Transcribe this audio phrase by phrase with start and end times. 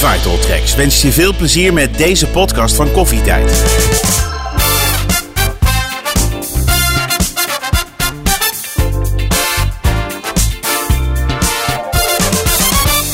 [0.00, 3.50] Vital Tracks wenst je veel plezier met deze podcast van Koffietijd.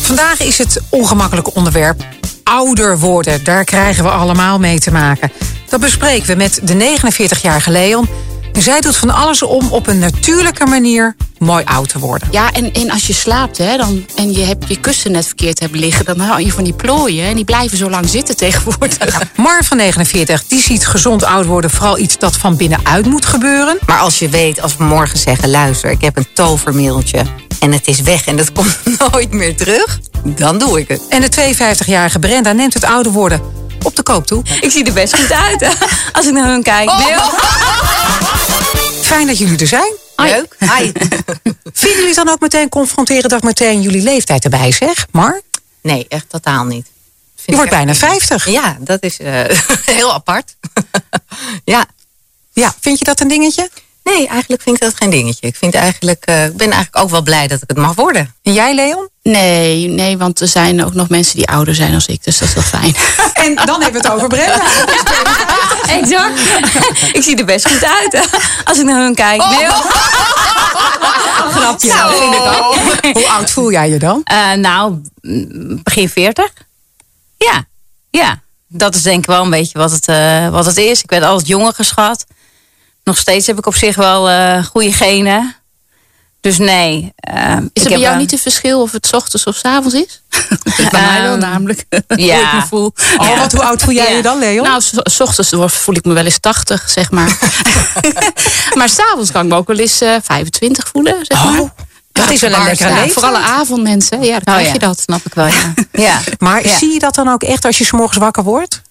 [0.02, 2.04] Vandaag is het ongemakkelijke onderwerp
[2.43, 3.45] ouder worden.
[3.45, 5.32] Daar krijgen we allemaal mee te maken.
[5.68, 8.09] Dat bespreken we met de 49-jarige Leon.
[8.57, 12.29] En zij doet van alles om op een natuurlijke manier mooi oud te worden.
[12.30, 15.61] Ja, en, en als je slaapt hè, dan, en je hebt je kussen net verkeerd
[15.61, 16.05] hebben liggen...
[16.05, 19.23] dan hou je van die plooien en die blijven zo lang zitten tegenwoordig.
[19.37, 23.79] Mar van 49, die ziet gezond oud worden vooral iets dat van binnenuit moet gebeuren.
[23.87, 25.51] Maar als je weet, als we morgen zeggen...
[25.51, 27.23] luister, ik heb een tovermiddeltje
[27.60, 30.01] en het is weg en dat komt nooit meer terug...
[30.24, 31.01] dan doe ik het.
[31.09, 31.54] En de
[31.84, 34.42] 52-jarige Brenda neemt het ouder worden op de koop toe.
[34.60, 35.76] Ik zie er best goed uit
[36.12, 36.90] als ik naar hun kijk.
[36.96, 37.14] Nee,
[39.02, 39.92] Fijn dat jullie er zijn.
[40.16, 40.56] Leuk.
[40.59, 40.92] Hi.
[41.72, 45.06] Vinden jullie het dan ook meteen confronteren dat meteen jullie leeftijd erbij zeg?
[45.12, 45.40] Mar,
[45.82, 46.86] Nee, echt totaal niet.
[47.45, 48.48] je wordt bijna echt- 50.
[48.48, 49.45] Ja, dat is eh,
[49.96, 50.56] heel apart.
[51.65, 51.84] ja.
[52.52, 53.71] Ja, vind je dat een dingetje?
[54.15, 55.46] Nee, eigenlijk vind ik dat geen dingetje.
[55.46, 58.35] Ik vind eigenlijk, eh, ik ben eigenlijk ook wel blij dat ik het mag worden.
[58.43, 59.09] En jij Leon?
[59.23, 62.24] Nee, nee, want er zijn ook nog mensen die ouder zijn dan ik.
[62.24, 62.95] Dus dat is wel fijn.
[63.46, 64.62] En dan hebben we het over Brenda.
[66.00, 66.41] exact.
[67.12, 68.28] ik zie er best goed uit
[68.65, 69.44] als ik naar hun kijk.
[69.49, 69.66] Nee,
[71.56, 71.88] Grapje.
[71.88, 73.15] Nou, vind ik ook.
[73.15, 74.21] Hoe oud voel jij je dan?
[74.25, 75.03] Eh, nou,
[75.82, 76.53] begin 40.
[77.37, 77.65] Ja,
[78.10, 78.41] ja.
[78.69, 81.03] Dat is denk ik wel een beetje wat het, eh, wat het is.
[81.03, 82.25] Ik werd altijd jonger geschat.
[83.06, 85.56] Nog steeds heb ik op zich wel eh goede genen.
[86.41, 87.12] Dus nee.
[87.16, 89.56] eh, ik Is er bij jou eh, niet een verschil of het 's ochtends of
[89.56, 90.22] 's avonds is?
[90.91, 91.84] bij mij wel Ehm, namelijk.
[92.09, 92.47] Hoe ja.
[92.47, 92.93] ik me voel.
[93.19, 94.16] Oh, hoe oud voel jij Ja.
[94.16, 94.62] je dan, Leon?
[94.66, 97.38] Nou, s- ochtends word- voel ik me wel eens 80, zeg maar.
[98.75, 101.60] maar s'avonds kan ik me ook wel eens eh 25 voelen, zeg maar.
[101.60, 101.71] Oh,
[102.12, 103.12] dat is wel een lekkere Ja, leeftijd.
[103.12, 105.00] Voor alle avondmensen, ja, dan Oh krijg ja, je dat.
[105.00, 105.75] snap ik wel, ja.
[105.93, 106.21] ja.
[106.38, 106.77] Maar Ja.
[106.77, 108.82] zie je dat dan ook echt als je 's morgens wakker wordt?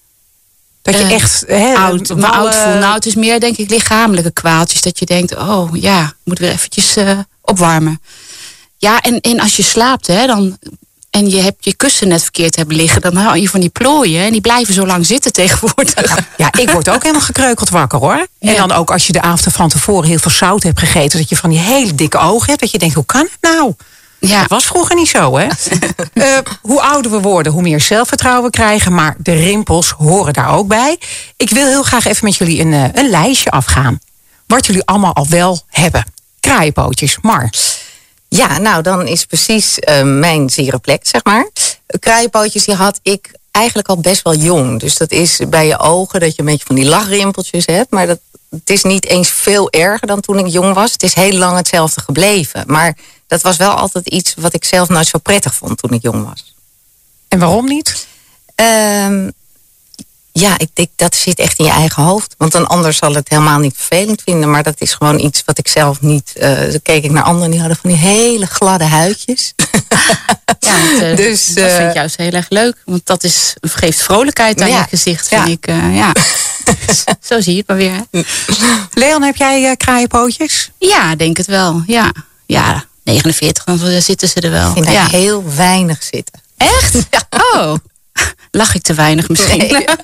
[0.85, 2.73] Dat je Eh, echt hè, oud, me wallen- oud voel.
[2.73, 4.81] Nou, het is meer denk ik lichamelijke kwaaltjes.
[4.81, 8.01] Dat je denkt, oh ja, ik moet weer eventjes eh, opwarmen.
[8.77, 10.57] Ja, en, en als je slaapt, hè, dan,
[11.09, 13.01] en je hebt je kussen net verkeerd hebben liggen...
[13.01, 16.17] dan hou je van die plooien en die blijven zo lang zitten tegenwoordig.
[16.37, 18.27] Ja, ik word ook helemaal gekreukeld wakker hoor.
[18.39, 18.55] En Ja.
[18.67, 21.19] dan ook als je de avond van tevoren heel veel zout hebt gegeten...
[21.19, 22.59] dat je van die hele dikke ogen hebt.
[22.59, 23.73] Dat je denkt, hoe kan het nou?
[24.27, 25.47] Ja, Dat was vroeger niet zo, hè?
[26.13, 28.93] Eh, hoe ouder we worden, hoe meer zelfvertrouwen we krijgen.
[28.93, 30.99] Maar de rimpels horen daar ook bij.
[31.37, 33.99] Ik wil heel graag even met jullie een, eh, een lijstje afgaan.
[34.47, 36.05] Wat jullie allemaal al wel hebben.
[36.39, 37.49] Kraaienpootjes, Mar.
[38.27, 41.49] Ja, nou dan is precies eh, mijn zere plek, zeg maar.
[41.99, 44.79] Kraaienpootjes die had ik eigenlijk al best wel jong.
[44.79, 47.91] Dus dat is bij je ogen dat je een beetje van die lachrimpeltjes hebt.
[47.91, 48.19] Maar dat,
[48.49, 50.91] het is niet eens veel erger dan toen ik jong was.
[50.91, 52.63] Het is heel lang hetzelfde gebleven.
[52.67, 52.97] Maar
[53.27, 56.25] dat was wel altijd iets wat ik zelf nooit zo prettig vond toen ik jong
[56.27, 56.55] was.
[57.27, 58.07] En waarom niet?
[58.55, 59.29] Ehm,
[60.37, 62.35] ja, ik denk dat zit echt in je eigen hoofd.
[62.37, 64.49] Want een ander zal het helemaal niet vervelend vinden.
[64.49, 66.31] Maar dat is gewoon iets wat ik zelf niet.
[66.35, 69.53] eh dan keek ik naar anderen die hadden van die hele gladde huidjes.
[70.59, 72.75] ja eh, Dus, dat vind eh, ik juist heel erg leuk.
[72.85, 74.77] Want dat is, geeft vrolijkheid aan Ja.
[74.79, 75.51] je gezicht, vind Ja.
[75.51, 75.67] ik.
[75.67, 76.11] eh, ja.
[77.29, 77.91] zo zie je het maar weer.
[78.11, 78.21] Hè?
[79.01, 80.71] Leon, heb jij eh, kraaienpootjes?
[80.77, 81.83] Ja, denk het wel.
[81.87, 82.11] Ja,
[82.45, 84.67] ja 49, dan zitten ze er wel.
[84.67, 86.41] Ik vind daar heel weinig zitten.
[86.57, 86.95] Echt?
[87.53, 87.73] Oh,
[88.51, 89.57] lach ik te weinig misschien?
[89.57, 89.85] Nee.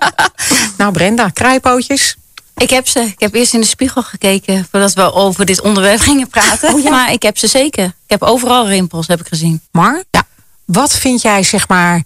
[0.77, 2.15] Nou, Brenda, kraaienpootjes.
[2.57, 2.99] Ik heb ze.
[2.99, 6.83] Ik heb eerst in de spiegel gekeken voordat we over dit onderwerp gingen praten.
[6.83, 7.85] Maar ik heb ze zeker.
[7.85, 9.61] Ik heb overal rimpels, heb ik gezien.
[9.71, 10.27] Mar, ja.
[10.65, 12.03] wat vind jij, zeg maar,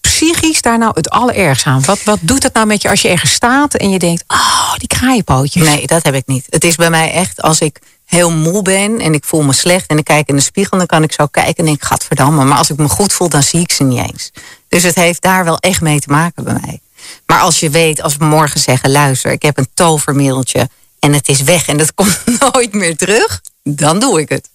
[0.00, 1.84] psychisch daar nou het allerergst aan?
[1.84, 4.74] Wat, wat doet het nou met je als je ergens staat en je denkt, oh,
[4.76, 5.68] die kraaienpootjes.
[5.68, 6.46] Nee, dat heb ik niet.
[6.48, 9.86] Het is bij mij echt als ik heel moe ben en ik voel me slecht
[9.86, 12.44] en ik kijk in de spiegel, dan kan ik zo kijken en denk, gadverdamme.
[12.44, 14.30] Maar als ik me goed voel, dan zie ik ze niet eens.
[14.70, 16.80] Dus het heeft daar wel echt mee te maken bij mij.
[17.26, 21.28] Maar als je weet, als we morgen zeggen, luister, ik heb een tovermiddeltje en het
[21.28, 22.20] is weg en dat komt
[22.52, 24.48] nooit meer terug, dan doe ik het.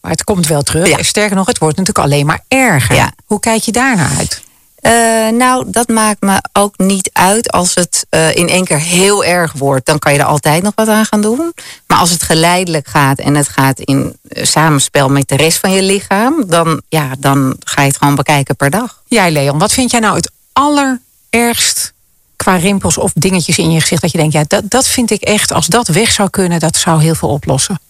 [0.00, 0.88] Maar het komt wel terug.
[0.88, 1.02] Ja.
[1.02, 2.94] Sterker nog, het wordt natuurlijk alleen maar erger.
[2.94, 3.12] Ja.
[3.24, 4.42] Hoe kijk je daar naar uit?
[4.84, 9.24] Eh, nou, dat maakt me ook niet uit als het eh, in één keer heel
[9.24, 9.86] erg wordt.
[9.86, 11.52] Dan kan je er altijd nog wat aan gaan doen.
[11.86, 15.72] Maar als het geleidelijk gaat en het gaat in eh, samenspel met de rest van
[15.72, 19.02] je lichaam, dan, ja, dan ga je het gewoon bekijken per dag.
[19.06, 21.92] Jij, Leon, wat vind jij nou het allerergst
[22.36, 24.02] qua rimpels of dingetjes in je gezicht?
[24.02, 26.76] Dat je denkt, ja, dat, dat vind ik echt, als dat weg zou kunnen, dat
[26.76, 27.80] zou heel veel oplossen.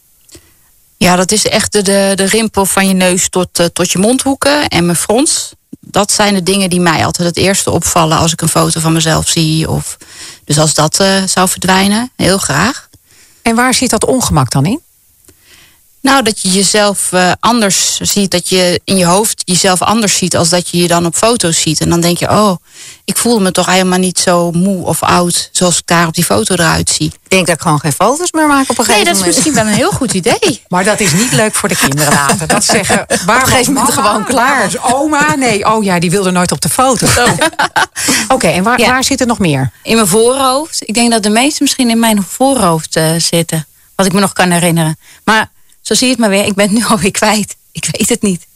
[0.97, 4.69] Ja, dat is echt de, de, de rimpel van je neus tot, tot je mondhoeken
[4.69, 5.55] en mijn frons.
[5.87, 8.93] Dat zijn de dingen die mij altijd het eerste opvallen als ik een foto van
[8.93, 9.71] mezelf zie.
[9.71, 9.97] Of,
[10.45, 12.89] dus als dat eh, zou verdwijnen, heel graag.
[13.43, 14.81] En waar zit dat ongemak dan in?
[16.05, 18.31] Nou, dat je jezelf eh, anders ziet.
[18.31, 21.61] Dat je in je hoofd jezelf anders ziet als dat je je dan op foto's
[21.61, 21.81] ziet.
[21.81, 22.57] En dan denk je, oh,
[23.05, 26.25] ik voel me toch helemaal niet zo moe of oud zoals ik daar op die
[26.25, 27.07] foto eruit zie.
[27.07, 29.19] Ik denk dat ik gewoon geen foto's meer maak op een Nee, gegeven dat is
[29.19, 29.35] moment.
[29.35, 30.63] misschien wel een heel goed idee.
[30.69, 32.47] Maar dat is niet leuk voor de kinderen later.
[32.47, 33.91] Dat zeggen, waar moment was mama?
[34.09, 34.63] gewoon klaar.
[34.65, 35.35] Was oma?
[35.35, 37.07] Nee, oh ja, die wilde nooit op de foto.
[38.35, 38.87] Oké, en waar, Ja.
[38.89, 39.71] waar zit er nog meer?
[39.83, 40.89] In mijn voorhoofd.
[40.89, 43.67] Ik denk dat de meeste misschien in mijn voorhoofd eh, zitten.
[43.95, 44.99] Wat ik me nog kan herinneren.
[45.25, 45.51] Maar
[45.85, 46.47] zo zie je het maar weer.
[46.47, 47.57] Ik ben het nu alweer kwijt.
[47.73, 48.47] Ik weet het niet.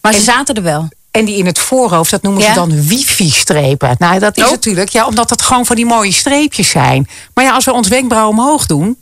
[0.00, 0.88] Maar ze zaten er wel.
[1.10, 2.48] En die in het voorhoofd, dat noemen Ja.
[2.48, 3.94] ze dan wifi-strepen.
[3.98, 4.50] Nou, dat is Oh.
[4.50, 7.08] natuurlijk, ja, omdat het gewoon van die mooie streepjes zijn.
[7.34, 8.96] Maar ja, als we ons wenkbrauw omhoog doen,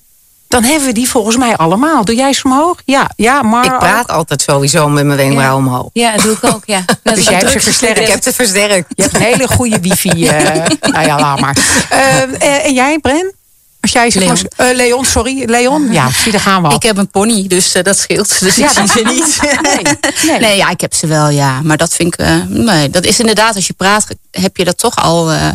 [0.48, 2.04] dan hebben we die volgens mij allemaal.
[2.04, 2.80] Doe jij ze omhoog?
[2.84, 3.64] Ja, ja maar.
[3.64, 5.88] Ik praat altijd sowieso met mijn wenkbrauw omhoog.
[5.92, 6.62] Ja, dat doe ik ook.
[6.66, 6.84] Ja.
[7.02, 7.98] Net als jij hebt ze versterkt.
[8.00, 8.86] Ik heb het versterkt.
[8.94, 10.26] Je hebt een hele goede wifi.
[10.28, 11.56] eh nou ja, laat maar.
[11.90, 13.32] Eh, eh, en jij, Bren?
[13.84, 14.70] Als jij zeg maar, Leon.
[14.70, 15.50] eh, Leon, sorry.
[15.50, 15.92] Leon?
[15.92, 16.74] Ja, zie, daar gaan we al.
[16.74, 18.38] Ik heb een pony, dus eh, dat scheelt.
[18.40, 19.38] Dus Ja, ik zie ze niet.
[19.62, 19.82] Nee,
[20.26, 20.38] nee.
[20.38, 21.60] Nee, ja, ik heb ze wel, ja.
[21.62, 22.20] Maar dat vind ik...
[22.20, 25.48] eh, nee, dat is inderdaad, als je praat, heb je dat toch al eh,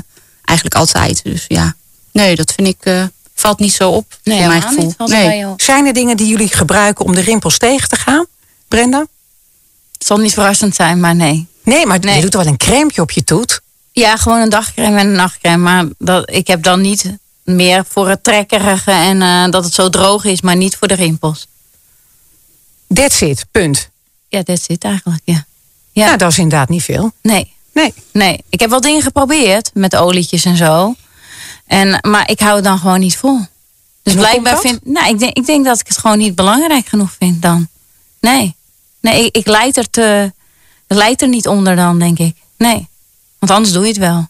[0.43, 1.23] eigenlijk altijd.
[1.23, 1.75] Dus ja,
[2.11, 2.77] nee, dat vind ik...
[2.79, 3.03] eh,
[3.35, 4.93] valt niet zo op, Nee, mijn gevoel.
[4.97, 5.09] niet.
[5.09, 5.45] Nee.
[5.57, 8.25] Zijn er dingen die jullie gebruiken om de rimpels tegen te gaan?
[8.67, 9.05] Brenda?
[9.97, 11.47] Het zal niet verrassend zijn, maar nee.
[11.63, 13.59] Nee, maar je doet wel een crème op je toet.
[13.91, 15.57] Ja, gewoon een dagcrème en een nachtcrème.
[15.63, 17.05] Maar dat, ik heb dan niet
[17.49, 20.93] meer voor het trekkerige en eh, dat het zo droog is, maar niet voor de
[20.93, 21.47] rimpels.
[22.93, 23.89] That's it, punt.
[24.27, 25.45] Ja, dat zit eigenlijk, ja.
[25.91, 27.11] Ja, Ja, dat is inderdaad niet veel.
[27.21, 27.57] nee.
[27.73, 27.93] Nee.
[28.11, 30.95] Nee, ik heb wel dingen geprobeerd met olietjes en zo.
[31.65, 33.39] En, maar ik hou het dan gewoon niet vol.
[34.03, 37.11] Dus blijkbaar vind nou, ik denk, ik denk dat ik het gewoon niet belangrijk genoeg
[37.19, 37.67] vind dan.
[38.19, 38.55] Nee.
[38.99, 40.33] Nee, ik, ik leid er te.
[40.87, 42.35] Ik leid er niet onder dan, denk ik.
[42.57, 42.87] Nee.
[43.39, 44.27] Want anders doe je het wel.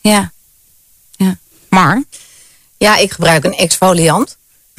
[0.00, 0.32] Ja.
[1.68, 2.02] Maar,
[2.78, 4.36] Ja, ik gebruik een exfoliant.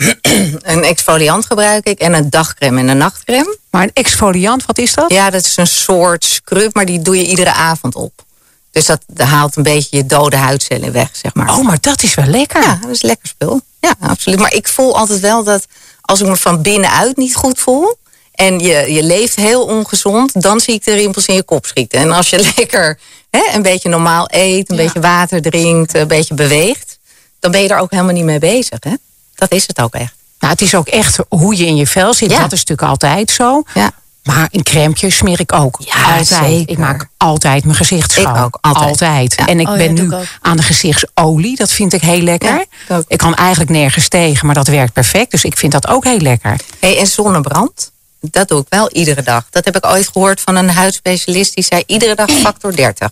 [0.62, 3.58] een exfoliant gebruik ik en een dagcrème en een nachtcrème.
[3.72, 5.12] maar een exfoliant, wat is dat?
[5.12, 8.26] Ja, dat is een soort scrub, maar die doe je iedere avond op.
[8.72, 11.50] Dus dat haalt een beetje je dode huidcellen weg, zeg maar.
[11.58, 12.62] Oh, maar dat is wel lekker.
[12.62, 13.62] Ja, dat is lekker spul.
[13.80, 14.40] Ja, absoluut.
[14.40, 15.66] Maar ik voel altijd wel dat
[16.02, 17.98] als ik me van binnenuit niet goed voel...
[18.32, 22.00] en je, je leeft heel ongezond, dan zie ik de rimpels in je kop schieten.
[22.00, 23.00] En als je lekker
[23.30, 24.84] hè, een beetje normaal eet, een Ja.
[24.84, 26.97] beetje water drinkt, een beetje beweegt...
[27.40, 28.78] dan ben je er ook helemaal niet mee bezig.
[28.80, 28.94] Hè?
[29.36, 30.14] Dat is het ook echt.
[30.40, 32.32] Nou, het is ook echt hoe je in je vel zit.
[32.32, 32.40] Ja.
[32.40, 33.64] Dat is natuurlijk altijd zo.
[33.74, 33.92] Ja.
[34.24, 35.78] Maar een crème smeer ik ook.
[35.80, 36.28] Ja, altijd.
[36.28, 36.70] zeker.
[36.70, 38.36] Ik maak altijd mijn gezicht schoon.
[38.36, 39.36] Ik ook, altijd.
[39.38, 39.46] Ja.
[39.46, 41.56] En ik Oh ja, ben nu ik aan de gezichtsolie.
[41.56, 42.50] Dat vind ik heel lekker.
[42.50, 43.04] Ja, ik ook.
[43.08, 45.32] ik kan eigenlijk nergens tegen, maar dat werkt perfect.
[45.32, 46.60] Dus ik vind dat ook heel lekker.
[46.80, 49.46] Hey, en zonnebrand, dat doe ik wel iedere dag.
[49.50, 51.56] Dat heb ik ooit gehoord van een huidspecialist...
[51.56, 53.10] die zei iedere dag factor 30.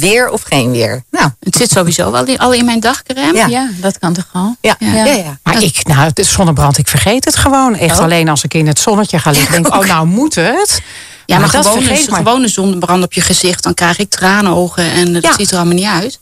[0.00, 1.04] Weer of geen weer.
[1.10, 3.34] Nou, Het zit sowieso wel in, al in mijn dagcrème.
[3.38, 3.46] Ja.
[3.46, 4.56] Ja, dat kan toch al?
[4.60, 4.94] ja, Ja.
[4.94, 5.04] ja.
[5.14, 7.76] ja, Maar ik, nou, de zonnebrand, ik vergeet het gewoon.
[7.76, 8.04] Echt Oh.
[8.04, 9.52] alleen als ik in het zonnetje ga liggen.
[9.52, 10.82] Denk ik, oh, nou moet het.
[11.26, 12.18] Ja, maar, dat gewone, vergeet maar.
[12.18, 15.32] gewone zonnebrand op je gezicht, dan krijg ik tranenogen en dat Ja.
[15.36, 16.02] ziet er allemaal niet uit.
[16.02, 16.18] Dus,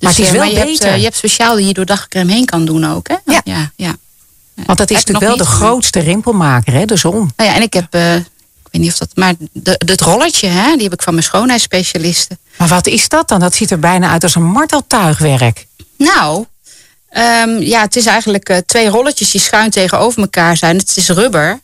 [0.00, 0.88] Maar het is eh, wel je hebt, beter.
[0.88, 3.16] eh, je hebt speciaal die je door dagcrème heen kan doen ook, hè?
[3.24, 3.40] Ja.
[3.44, 3.96] ja, ja.
[4.66, 7.30] Want dat is natuurlijk wel de grootste rimpelmaker, hè, de zon.
[7.36, 8.24] Nou ja, en ik heb, eh, ik
[8.70, 12.38] weet niet of dat, maar de, het rolletje, hè, die heb ik van mijn schoonheidsspecialisten.
[12.58, 13.40] Maar wat is dat dan?
[13.40, 15.66] Dat ziet er bijna uit als een marteltuigwerk.
[15.96, 16.44] Nou,
[17.10, 20.76] ehm, ja, het is eigenlijk eh, twee rolletjes die schuin tegenover elkaar zijn.
[20.76, 21.60] Het is rubber.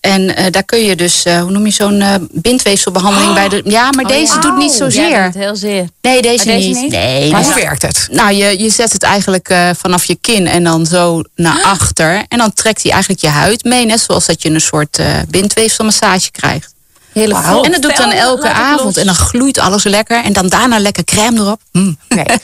[0.00, 3.60] En eh, daar kun je dus, eh, hoe noem je zo'n eh, bindweefselbehandeling bij de.
[3.64, 5.08] Ja, maar deze doet niet zozeer.
[5.08, 5.88] Ja, heel zeer.
[6.00, 6.76] nee, deze, niet.
[6.76, 6.90] niet?
[6.90, 8.08] Nee, Maar hoe werkt het?
[8.10, 12.24] Nou, je, je zet het eigenlijk eh, vanaf je kin en dan zo naar achter.
[12.28, 13.86] En dan trekt hij eigenlijk je huid mee.
[13.86, 16.74] Net zoals dat je een soort eh bindweefselmassage krijgt.
[17.18, 17.62] Hele.
[17.62, 18.96] En dat doe ik dan elke avond.
[18.96, 20.24] En dan gloeit alles lekker.
[20.24, 21.60] En dan daarna lekker crème erop.
[21.72, 21.98] Mm.
[22.08, 22.24] Nee.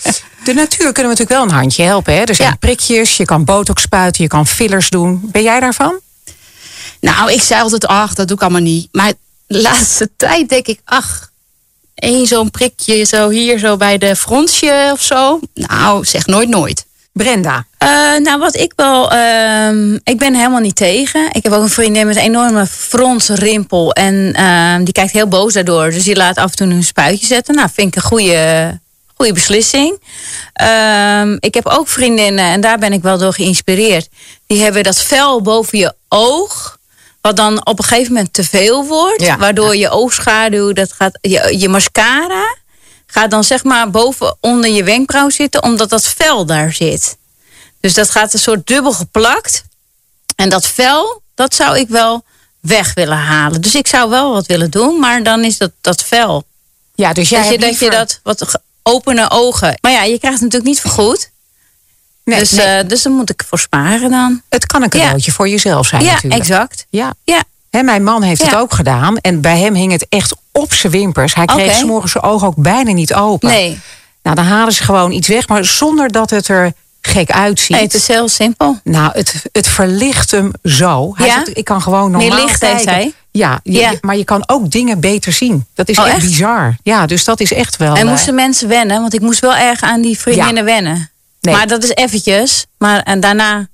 [0.45, 2.15] De natuur kunnen we natuurlijk wel een handje helpen.
[2.15, 2.21] Hè?
[2.21, 2.57] Er zijn Ja.
[2.57, 5.21] prikjes, je kan botox spuiten, je kan fillers doen.
[5.33, 6.01] Ben jij daarvan?
[7.01, 8.89] Nou, ik zei altijd, ach, dat doe ik allemaal niet.
[8.93, 9.13] Maar
[9.47, 11.31] de laatste tijd denk ik, ach,
[11.95, 15.41] één zo'n prikje zo hier zo bij de frontje of zo.
[15.55, 16.87] Nou, zeg nooit nooit.
[17.15, 17.67] Brenda.
[17.79, 17.89] Eh,
[18.23, 19.11] nou, wat ik wel.
[19.13, 21.29] ehm, ik ben helemaal niet tegen.
[21.33, 23.93] Ik heb ook een vriendin met een enorme frontsrimpel.
[23.93, 25.91] En ehm, die kijkt heel boos daardoor.
[25.91, 27.55] Dus die laat af en toe een spuitje zetten.
[27.55, 28.81] Nou, vind ik een goede,
[29.15, 30.01] goede beslissing.
[30.53, 34.09] Ehm, ik heb ook vriendinnen, en daar ben ik wel door geïnspireerd.
[34.47, 36.79] Die hebben dat vel boven je oog.
[37.21, 39.23] Wat dan op een gegeven moment te veel wordt.
[39.23, 39.39] Ja.
[39.39, 42.57] Waardoor je oogschaduw, dat gaat, je, je mascara
[43.15, 47.17] gaat dan zeg maar boven onder je wenkbrauw zitten, omdat dat vel daar zit.
[47.81, 49.65] Dus dat gaat een soort dubbel geplakt.
[50.37, 52.25] En dat vel, dat zou ik wel
[52.61, 53.61] weg willen halen.
[53.61, 56.45] Dus ik zou wel wat willen doen, maar dan is dat, dat vel.
[56.95, 59.79] Ja, dus jij dat, je, dat je liever- dat wat opene ogen.
[59.81, 61.31] Maar ja, je krijgt het natuurlijk niet vergoed.
[62.25, 64.43] Nee, dus, nee, eh, dus daar moet ik voor sparen dan.
[64.49, 66.41] het kan een cadeautje voor jezelf zijn ja, natuurlijk.
[66.41, 66.87] exact.
[66.91, 67.15] Ja.
[67.25, 68.59] Ja, Hè, mijn man heeft het Ja.
[68.59, 69.17] ook gedaan.
[69.19, 71.35] En bij hem hing het echt op zijn wimpers.
[71.35, 71.75] Hij kreeg Oké.
[71.79, 73.49] 's morgens zijn ogen ook bijna niet open.
[73.49, 73.81] Nee.
[74.23, 77.77] Nou, dan halen ze gewoon iets weg, maar zonder dat het er gek uitziet.
[77.81, 78.79] Het is heel simpel.
[78.85, 81.13] Nou, het, het verlicht hem zo.
[81.17, 81.35] Hij Ja?
[81.45, 82.93] zegt, ik kan gewoon normaal Meer licht, heeft kijken.
[82.95, 83.13] hij?
[83.31, 83.93] Ja, je- Ja.
[84.01, 85.67] maar je kan ook dingen beter zien.
[85.75, 86.25] Dat is Oh, echt, echt?
[86.27, 86.77] bizar.
[86.83, 87.95] Ja, dus dat is echt wel...
[87.95, 89.01] En eh, moesten mensen wennen?
[89.01, 91.11] Want ik moest wel erg aan die vriendinnen wennen.
[91.41, 91.55] Nee.
[91.55, 92.67] Maar dat is eventjes.
[92.79, 93.69] Maar en daarna,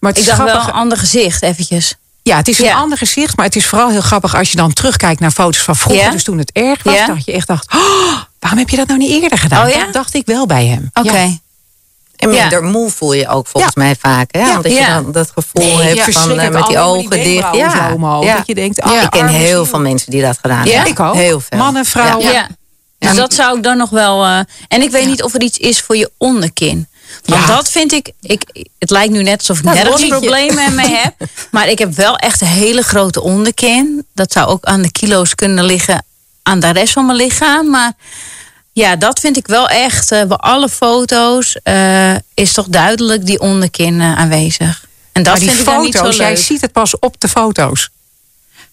[0.00, 1.94] maar het ik dacht wel een ander gezicht, eventjes.
[2.26, 2.74] Ja, het is een Ja.
[2.76, 5.76] ander gezicht, maar het is vooral heel grappig als je dan terugkijkt naar foto's van
[5.76, 6.04] vroeger.
[6.04, 6.10] Ja?
[6.10, 7.06] Dus toen het erg was, Ja?
[7.06, 9.66] dat je echt dacht, oh, waarom heb je dat nou niet eerder gedaan?
[9.66, 9.84] Oh ja?
[9.84, 10.90] Dat dacht ik wel bij hem.
[10.94, 11.12] Oké.
[11.12, 11.28] Ja.
[12.16, 12.40] En Ja.
[12.40, 13.82] minder moe voel je ook volgens Ja.
[13.82, 14.28] mij vaak.
[14.34, 14.38] Hè?
[14.40, 14.56] Ja.
[14.56, 14.94] Omdat je Ja.
[15.02, 17.24] dan dat gevoel Nee, hebt ja, van eh, met die die ogen dicht.
[17.24, 20.64] wenkbrauwen zo omhoog, dat je denkt, oh, ik ken heel veel mensen die dat gedaan
[20.66, 20.72] Ja?
[20.72, 20.90] hebben.
[20.92, 21.14] Ik ook.
[21.14, 21.58] Heel veel.
[21.58, 22.32] Mannen, vrouwen.
[22.32, 22.48] Ja.
[22.98, 23.16] Dus Ja.
[23.16, 24.24] dat zou ik dan nog wel.
[24.24, 26.88] eh, en ik weet niet of er iets is voor je onderkin.
[27.26, 27.54] Want Ja.
[27.54, 28.42] dat vind ik, ik.
[28.78, 31.14] Het lijkt nu net alsof ik Dat nergens problemen mee heb.
[31.50, 34.06] Maar ik heb wel echt een hele grote onderkin.
[34.14, 36.04] Dat zou ook aan de kilo's kunnen liggen
[36.42, 37.70] aan de rest van mijn lichaam.
[37.70, 37.92] Maar
[38.72, 40.12] ja, dat vind ik wel echt.
[40.12, 44.84] eh, bij alle foto's eh, is toch duidelijk die onderkin eh, aanwezig.
[45.12, 46.38] En dat maar die vind ik dan niet zo foto's, jij leuk.
[46.38, 47.90] ziet het pas op de foto's.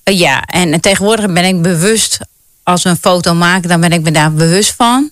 [0.03, 2.17] Ja, en tegenwoordig ben ik bewust,
[2.63, 5.11] als we een foto maken, dan ben ik me daar bewust van.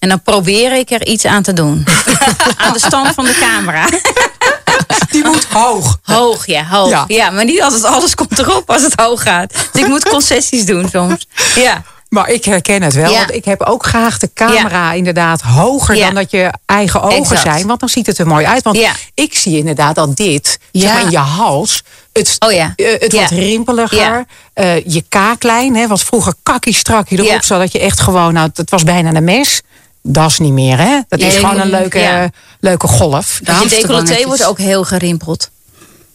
[0.00, 1.84] En dan probeer ik er iets aan te doen.
[2.56, 3.88] aan de stand van de camera.
[5.10, 5.98] Die moet hoog.
[6.02, 6.90] Hoog, ja, hoog.
[6.90, 7.04] Ja.
[7.06, 7.30] Ja.
[7.30, 9.52] maar niet altijd alles komt erop als het hoog gaat.
[9.72, 11.26] Dus ik moet concessies doen soms.
[11.54, 13.18] Ja, Maar ik herken het wel, Ja.
[13.18, 16.04] want ik heb ook graag de camera inderdaad hoger Ja.
[16.06, 17.40] dan dat je eigen ogen Exact.
[17.40, 17.66] zijn.
[17.66, 18.62] Want dan ziet het er mooi uit.
[18.62, 18.78] Want
[19.14, 20.92] ik zie inderdaad dat dit, zeg Ja.
[20.92, 22.72] maar in je hals, het, Oh ja.
[22.76, 24.24] eh, het wordt rimpeliger.
[24.52, 27.42] Eh, je kaaklijn, hè, wat vroeger kakkie strak je erop, Ja.
[27.42, 29.62] zodat je echt gewoon, nou, het was bijna een mes.
[30.02, 31.00] Dat is niet meer, hè?
[31.08, 32.30] Dat is gewoon een leuke, ja.
[32.60, 33.40] leuke golf.
[33.42, 35.50] De je decolleté wordt ook heel gerimpeld.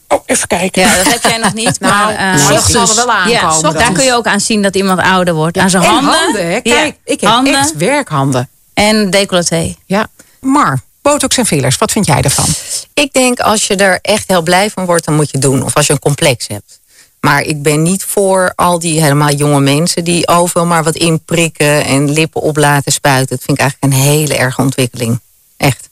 [0.07, 0.81] Oh, even kijken.
[0.81, 1.79] Ja, dat heb jij nog niet.
[1.85, 4.99] Maar, ochtends- zal er wel aankomen, Ja, daar kun je ook aan zien dat iemand
[4.99, 5.57] ouder wordt.
[5.57, 6.13] Aan zijn en handen.
[6.13, 8.49] handen, Kijk, ik heb handen echt werkhanden.
[8.73, 9.75] en decolleté.
[9.85, 10.07] Ja.
[10.39, 12.45] Maar, botox en fillers, wat vind jij ervan?
[12.93, 15.63] Ik denk als je er echt heel blij van wordt, dan moet je het doen.
[15.63, 16.79] Of als je een complex hebt.
[17.25, 21.85] Maar ik ben niet voor al die helemaal jonge mensen die overal maar wat inprikken
[21.85, 23.35] en lippen op laten spuiten.
[23.35, 25.19] Dat vind ik eigenlijk een hele erge ontwikkeling.
[25.57, 25.89] Echt.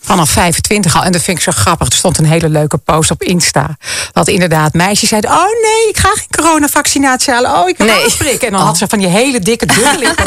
[0.00, 1.02] Vanaf 25 al.
[1.02, 1.88] En dat vind ik zo grappig.
[1.88, 3.76] Er stond een hele leuke post op Insta.
[4.12, 5.30] Dat inderdaad meisjes zeiden...
[5.30, 7.56] oh nee, ik ga geen coronavaccinatie halen.
[7.58, 8.10] Oh, ik ga Nee.
[8.18, 8.46] prikken.
[8.46, 10.26] En dan had ze van die hele dikke dubbellippen.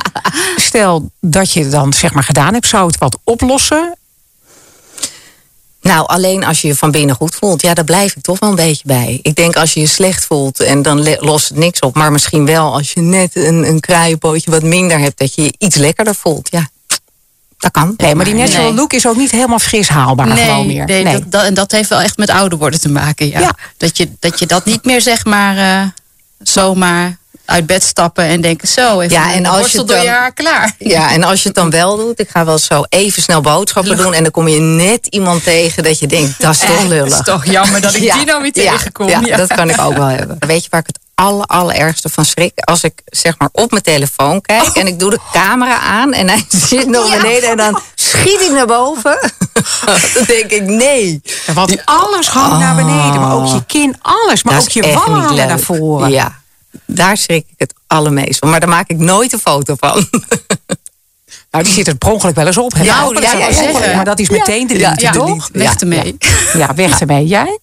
[0.56, 2.66] Stel dat je dan zeg maar gedaan hebt.
[2.66, 3.96] Zou het wat oplossen?
[5.86, 8.48] Nou, alleen als je je van binnen goed voelt, ja, daar blijf ik toch wel
[8.50, 9.18] een beetje bij.
[9.22, 11.94] Ik denk als je je slecht voelt en dan lost het niks op.
[11.94, 15.54] Maar misschien wel als je net een, een kruienpootje wat minder hebt, dat je je
[15.58, 16.48] iets lekkerder voelt.
[16.50, 16.68] Ja,
[17.58, 17.94] dat kan.
[17.96, 18.74] Nee, maar die natural Nee.
[18.74, 20.84] look is ook niet helemaal fris haalbaar gewoon meer.
[20.84, 23.28] Nee, Dat, dat, en dat heeft wel echt met ouder worden te maken.
[23.28, 23.40] Ja.
[23.40, 23.56] Ja.
[23.76, 25.88] Dat, je, dat je dat niet meer zeg maar eh,
[26.38, 29.00] zomaar uit bed stappen en denken zo.
[29.00, 30.72] Even Ja, en als je het door je dan- haar klaar.
[30.78, 33.96] Ja, en als je het dan wel doet, ik ga wel zo even snel boodschappen
[33.96, 36.88] doen en dan kom je net iemand tegen dat je denkt, dat is toch Het
[36.88, 37.18] lullig.
[37.18, 39.08] is toch jammer dat ik Ja, die nou weer ja, tegenkom.
[39.08, 39.36] Ja, Ja.
[39.36, 40.36] dat kan ik ook wel hebben.
[40.46, 42.52] Weet je waar ik het aller, allerergste van schrik?
[42.54, 46.28] Als ik zeg maar op mijn telefoon kijk en ik doe de camera aan en
[46.28, 49.18] hij zit nog beneden en dan schiet hij naar boven.
[50.14, 51.20] dan denk ik, nee.
[51.54, 53.20] Want alles hangt naar beneden.
[53.20, 54.42] Maar ook je kin, alles.
[54.42, 55.46] Maar Dat ook je niet leuk.
[55.48, 56.10] naar voren.
[56.10, 56.32] Ja,
[56.84, 58.50] daar schrik ik het allermeest van.
[58.50, 60.08] Maar daar maak ik nooit een foto van.
[61.50, 62.74] Nou, die zit er per ongeluk wel eens op.
[62.74, 62.84] hè?
[62.84, 63.94] Nou, dat ja, ja, ja.
[63.94, 65.48] Maar dat is meteen de liefde, ja, toch?
[65.52, 66.16] Weg ermee.
[66.52, 67.26] Ja, weg ermee.
[67.26, 67.58] Jij?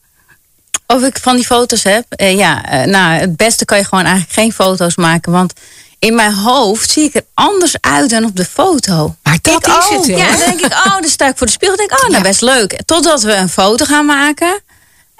[0.87, 2.05] Of ik van die foto's heb?
[2.09, 5.31] Eh, ja, eh, nou, het beste kan je gewoon eigenlijk geen foto's maken.
[5.31, 5.53] Want
[5.99, 9.15] in mijn hoofd zie ik er anders uit dan op de foto.
[9.23, 10.15] Maar dat is oh, het, hè?
[10.15, 11.77] Ja, dan denk ik, oh, dan sta ik voor de spiegel.
[11.77, 12.81] denk ik, oh, nou, best leuk.
[12.85, 14.61] Totdat we een foto gaan maken.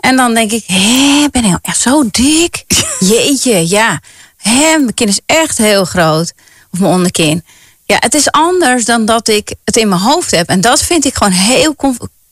[0.04, 2.64] En dan denk ik, hé, ben ik nou echt zo dik?
[3.10, 4.00] Jeetje, ja.
[4.38, 6.34] Hé, mijn kin is echt heel groot.
[6.72, 7.46] Of mijn onderkin.
[7.86, 10.48] Ja, het is anders dan dat ik het in mijn hoofd heb.
[10.48, 11.76] En dat vind ik gewoon heel...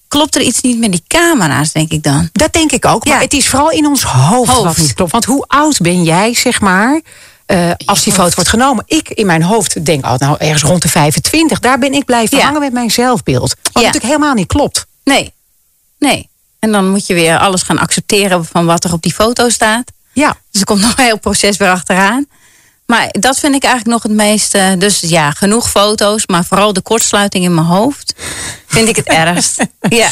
[0.08, 2.30] Klopt er iets niet met die camera's, denk ik dan?
[2.32, 3.06] Dat denk ik ook.
[3.06, 3.22] Maar Ja.
[3.22, 4.78] het is vooral in ons hoofd, wat Hoofd.
[4.78, 5.12] niet klopt.
[5.12, 7.01] Want hoe oud ben jij, zeg maar,
[7.46, 8.84] eh, als die foto wordt genomen?
[8.88, 11.60] Ik in mijn hoofd denk, oh, nou ergens rond de 25.
[11.60, 12.44] Daar ben ik blijven Ja.
[12.44, 13.50] hangen met mijn zelfbeeld.
[13.50, 13.80] Wat Ja.
[13.80, 14.86] natuurlijk helemaal niet klopt.
[15.04, 15.34] Nee,
[16.00, 16.30] nee.
[16.62, 19.91] En dan moet je weer alles gaan accepteren van wat er op die foto staat.
[20.13, 20.38] Ja.
[20.51, 22.25] Dus er komt nog een heel proces weer achteraan.
[22.86, 24.75] Maar dat vind ik eigenlijk nog het meeste.
[24.77, 28.13] Dus ja, genoeg foto's, maar vooral de kortsluiting in mijn hoofd
[28.68, 29.65] vind ik het ergst.
[29.89, 30.10] Ja,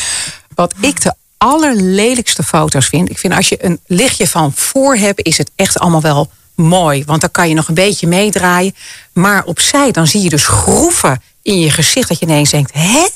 [0.55, 3.09] Wat ik de allerlelijkste foto's vind.
[3.09, 7.03] Ik vind als je een lichtje van voor hebt, is het echt allemaal wel mooi.
[7.05, 8.75] Want dan kan je nog een beetje meedraaien.
[9.13, 12.07] Maar opzij, dan zie je dus groeven in je gezicht.
[12.07, 13.07] Dat je ineens denkt, hè?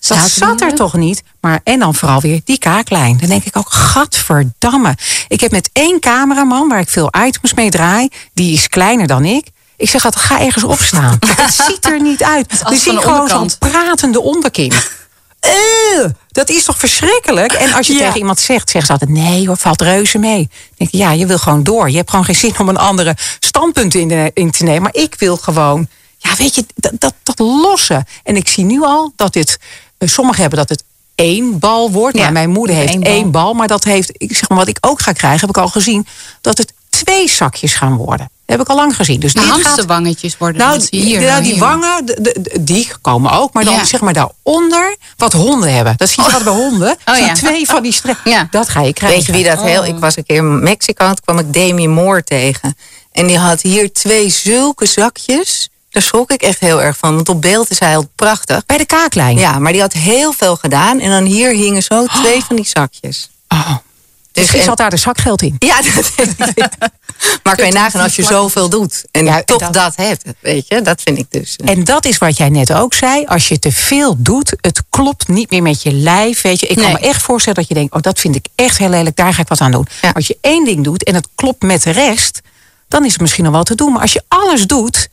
[0.00, 1.22] Dat zat er toch niet?
[1.40, 3.16] Maar, en dan vooral weer die kaaklijn.
[3.18, 4.94] Dan denk ik ook, gadverdamme.
[5.28, 8.08] Ik heb met één cameraman, waar ik veel items mee draai...
[8.34, 9.46] die is kleiner dan ik.
[9.76, 11.18] Ik zeg altijd, ga ergens opstaan.
[11.36, 12.52] Het ziet er niet uit.
[12.52, 14.72] is We zien gewoon zo'n pratende onderkin.
[16.28, 17.52] Dat is toch verschrikkelijk?
[17.52, 17.98] En als je Ja.
[17.98, 19.10] tegen iemand zegt, zeggen ze altijd...
[19.24, 20.36] nee hoor, valt reuze mee.
[20.38, 21.90] Dan denk ik, ja, je wil gewoon door.
[21.90, 24.82] Je hebt gewoon geen zin om een andere standpunt in, de- in te nemen.
[24.82, 25.88] Maar ik wil gewoon,
[26.18, 28.04] ja, weet je, dat, dat, dat lossen.
[28.24, 29.58] En ik zie nu al dat dit...
[29.98, 30.82] eh, sommigen hebben dat het
[31.14, 32.16] één bal wordt.
[32.16, 33.54] Ja, maar mijn moeder heeft één één bal.
[33.54, 36.06] Maar dat heeft, ik zeg maar, wat ik ook ga krijgen, heb ik al gezien...
[36.40, 38.30] dat het twee zakjes gaan worden.
[38.46, 39.20] Dat heb ik al lang gezien.
[39.20, 41.18] Dus gaat hamsterwangetjes worden nou, hier.
[41.20, 41.60] nou, nou, die hier.
[41.60, 43.52] wangen, de- de- de- die komen ook.
[43.52, 43.84] Maar dan Ja.
[43.84, 45.94] zeg maar daaronder wat honden hebben.
[45.96, 46.96] Dat zie je altijd bij honden.
[47.06, 47.32] Oh, ja.
[47.34, 48.30] twee van die strepen.
[48.30, 48.46] Ja.
[48.50, 49.18] Dat ga je krijgen.
[49.18, 49.84] Weet je wie dat heel...
[49.84, 52.76] Ik was een keer in Mexico, toen kwam ik Demi Moore tegen.
[53.12, 55.68] En die had hier twee zulke zakjes.
[55.90, 57.14] Daar schrok ik echt heel erg van.
[57.14, 58.66] Want op beeld is hij heel prachtig.
[58.66, 59.38] Bij de kaaklijn.
[59.38, 61.00] Ja, maar die had heel veel gedaan.
[61.00, 63.30] En dan hier hingen zo twee van die zakjes.
[63.48, 63.68] Oh.
[63.68, 63.76] Dus
[64.32, 65.56] Misschien en- zat daar de zakgeld in.
[65.58, 66.12] Ja, dat
[67.42, 69.04] Maar kan je nagaan als je zoveel doet.
[69.10, 70.82] En Ja, toch dat- dat, hebt, weet je.
[70.82, 71.56] Dat vind ik dus.
[71.56, 73.24] eh, En dat is wat jij net ook zei.
[73.26, 76.40] Als je te veel doet, het klopt niet meer met je lijf.
[76.42, 78.78] Weet je, ik kan me echt voorstellen dat je denkt: oh, dat vind ik echt
[78.78, 79.86] heel lelijk, daar ga ik wat aan doen.
[80.02, 80.10] Ja.
[80.10, 82.40] Als je één ding doet en het klopt met de rest,
[82.88, 83.92] dan is het misschien nog wel te doen.
[83.92, 85.08] Maar als je alles doet,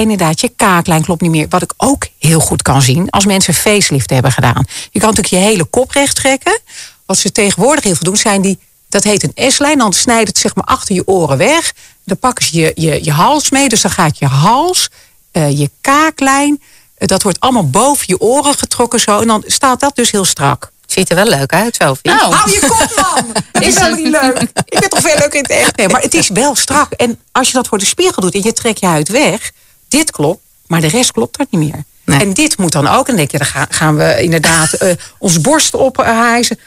[0.00, 1.46] inderdaad, je kaaklijn klopt niet meer.
[1.48, 4.64] Wat ik ook heel goed kan zien, als mensen facelift hebben gedaan.
[4.90, 6.58] Je kan natuurlijk je hele kop recht trekken.
[7.06, 8.58] Wat ze tegenwoordig heel veel doen, zijn die.
[8.88, 9.78] Dat heet een S-lijn.
[9.78, 11.72] Dan snijdt het zeg maar achter je oren weg.
[12.04, 13.68] Dan pakken ze je, je, je hals mee.
[13.68, 14.88] Dus dan gaat je hals,
[15.32, 16.62] eh, je kaaklijn.
[16.94, 19.20] eh, dat wordt allemaal boven je oren getrokken zo.
[19.20, 20.70] En dan staat dat dus heel strak.
[20.86, 22.10] Ziet er wel leuk uit, Sophie.
[22.12, 23.32] Nou, Hou je kop, man!
[23.52, 24.04] Dat is helemaal het?
[24.04, 24.40] niet leuk.
[24.64, 25.76] Ik ben toch veel leuker in het echt.
[25.76, 26.92] Nee, maar het is wel strak.
[26.92, 29.50] En als je dat voor de spiegel doet en je trekt je huid weg.
[29.90, 31.84] Dit klopt, maar de rest klopt dat niet meer.
[32.04, 32.20] Nee.
[32.20, 32.98] En dit moet dan ook.
[32.98, 36.58] En dan denk je, dan gaan, we inderdaad eh, ons borst ophijzen.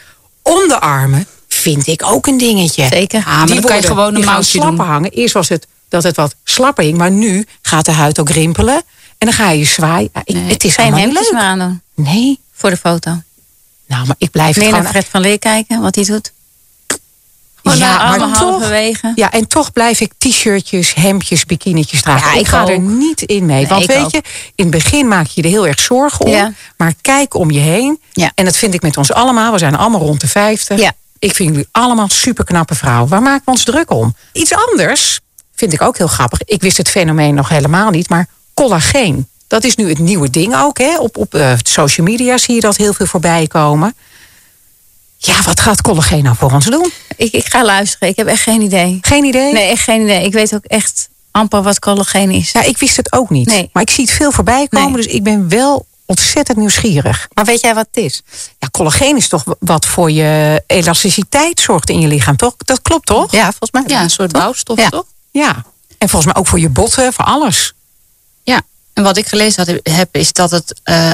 [0.42, 2.86] Onderarmen vind ik ook een dingetje.
[2.90, 3.22] Zeker.
[3.26, 4.86] Maar Die dan kan je gewoon een mouwtje slapper doen.
[4.86, 5.10] hangen.
[5.10, 6.98] Eerst was het dat het wat slapper hing.
[6.98, 8.82] Maar nu gaat de huid ook rimpelen.
[9.18, 10.10] En dan ga je zwaaien.
[10.24, 11.32] Nee, het is geen hemdjes leuk.
[11.32, 11.82] meer aandoen.
[11.94, 12.40] Nee.
[12.52, 13.10] Voor de foto.
[13.86, 14.90] Nou, maar ik blijf Meer naar gewoon...
[14.92, 16.32] Fred van Leer kijken, wat hij doet.
[17.72, 19.12] Ja, ja, maar toch- bewegen.
[19.14, 22.28] Ja, en toch blijf ik t-shirtjes, hemdjes, bikinietjes dragen.
[22.28, 23.56] Ja, ik ik ga er niet in mee.
[23.56, 24.10] Nee, Want weet ook.
[24.10, 24.22] je,
[24.54, 26.30] in het begin maak je er heel erg zorgen om.
[26.32, 26.52] Ja.
[26.76, 28.00] Maar kijk om je heen.
[28.12, 28.30] Ja.
[28.34, 29.52] En dat vind ik met ons allemaal.
[29.52, 30.80] We zijn allemaal rond de 50.
[30.80, 30.92] Ja.
[31.18, 33.08] Ik vind jullie allemaal superknappe vrouwen.
[33.08, 34.14] Waar maken we ons druk om?
[34.32, 35.20] Iets anders
[35.54, 36.42] vind ik ook heel grappig.
[36.44, 38.08] Ik wist het fenomeen nog helemaal niet.
[38.08, 39.28] Maar collageen.
[39.46, 40.78] Dat is nu het nieuwe ding ook.
[40.78, 40.98] Hè?
[40.98, 43.94] Op, op eh, social media zie je dat heel veel voorbij komen.
[45.16, 46.92] Ja, wat gaat collageen nou voor ons doen?
[47.16, 48.98] Ik, ik ga luisteren, ik heb echt geen idee.
[49.00, 49.52] Geen idee?
[49.52, 50.24] Nee, echt geen idee.
[50.24, 52.50] Ik weet ook echt amper wat collageen is.
[52.52, 53.46] Ja, ik wist het ook niet.
[53.46, 53.70] Nee.
[53.72, 54.92] Maar ik zie het veel voorbij komen.
[54.92, 55.02] Nee.
[55.02, 57.28] Dus ik ben wel ontzettend nieuwsgierig.
[57.34, 58.22] Maar weet jij wat het is?
[58.58, 62.54] Ja, collageen is toch wat voor je elasticiteit zorgt in je lichaam, toch?
[62.56, 63.32] Dat klopt, toch?
[63.32, 63.82] Ja, volgens mij.
[63.86, 64.88] Ja, een soort bouwstof, Ja.
[64.88, 65.04] toch?
[65.30, 65.64] Ja.
[65.98, 67.72] En volgens mij ook voor je botten, voor alles.
[68.42, 68.60] Ja,
[68.92, 71.10] en wat ik gelezen had, heb, is dat het eh,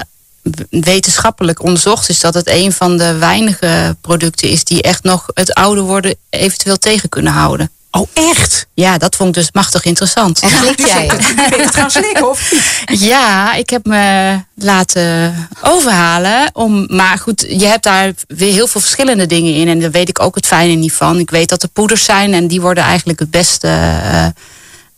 [0.70, 5.54] wetenschappelijk onderzocht is dat het een van de weinige producten is die echt nog het
[5.54, 7.70] ouder worden eventueel tegen kunnen houden.
[7.92, 8.66] Oh, echt?
[8.74, 10.40] Ja, dat vond ik dus machtig interessant.
[10.40, 11.06] En slik jij?
[11.50, 13.00] Ben het gaan slikken of niet?
[13.00, 16.50] Ja, ik heb me laten overhalen.
[16.52, 19.68] Om, maar goed, je hebt daar weer heel veel verschillende dingen in.
[19.68, 21.18] En daar weet ik ook het fijne niet van.
[21.18, 24.26] Ik weet dat er poeders zijn en die worden eigenlijk het beste eh,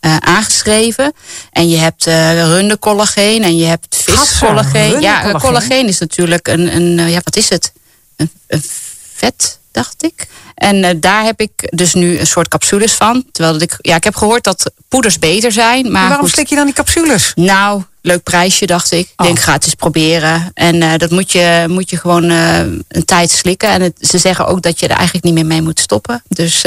[0.03, 1.13] eh, aangeschreven.
[1.51, 5.01] En je hebt eh rundercollageen en je hebt viscollageen.
[5.01, 7.73] Ja, collageen is natuurlijk een, een eh, ja, wat is het?
[8.17, 8.63] Een, een
[9.15, 10.27] vet, dacht ik.
[10.55, 13.25] En daar heb ik dus nu een soort capsules van.
[13.33, 15.91] Terwijl dat ik, ja, ik heb gehoord dat poeders beter zijn.
[15.93, 16.35] Maar Waarom goed.
[16.35, 17.33] slik je dan die capsules?
[17.35, 18.99] Nou, leuk prijsje, dacht ik.
[19.01, 19.27] Ik Oh.
[19.27, 20.51] denk, ga het eens proberen.
[20.55, 23.69] En dat moet je, moet je gewoon een tijd slikken.
[23.69, 26.23] En het, ze zeggen ook dat je er eigenlijk niet meer mee moet stoppen.
[26.29, 26.63] Dus,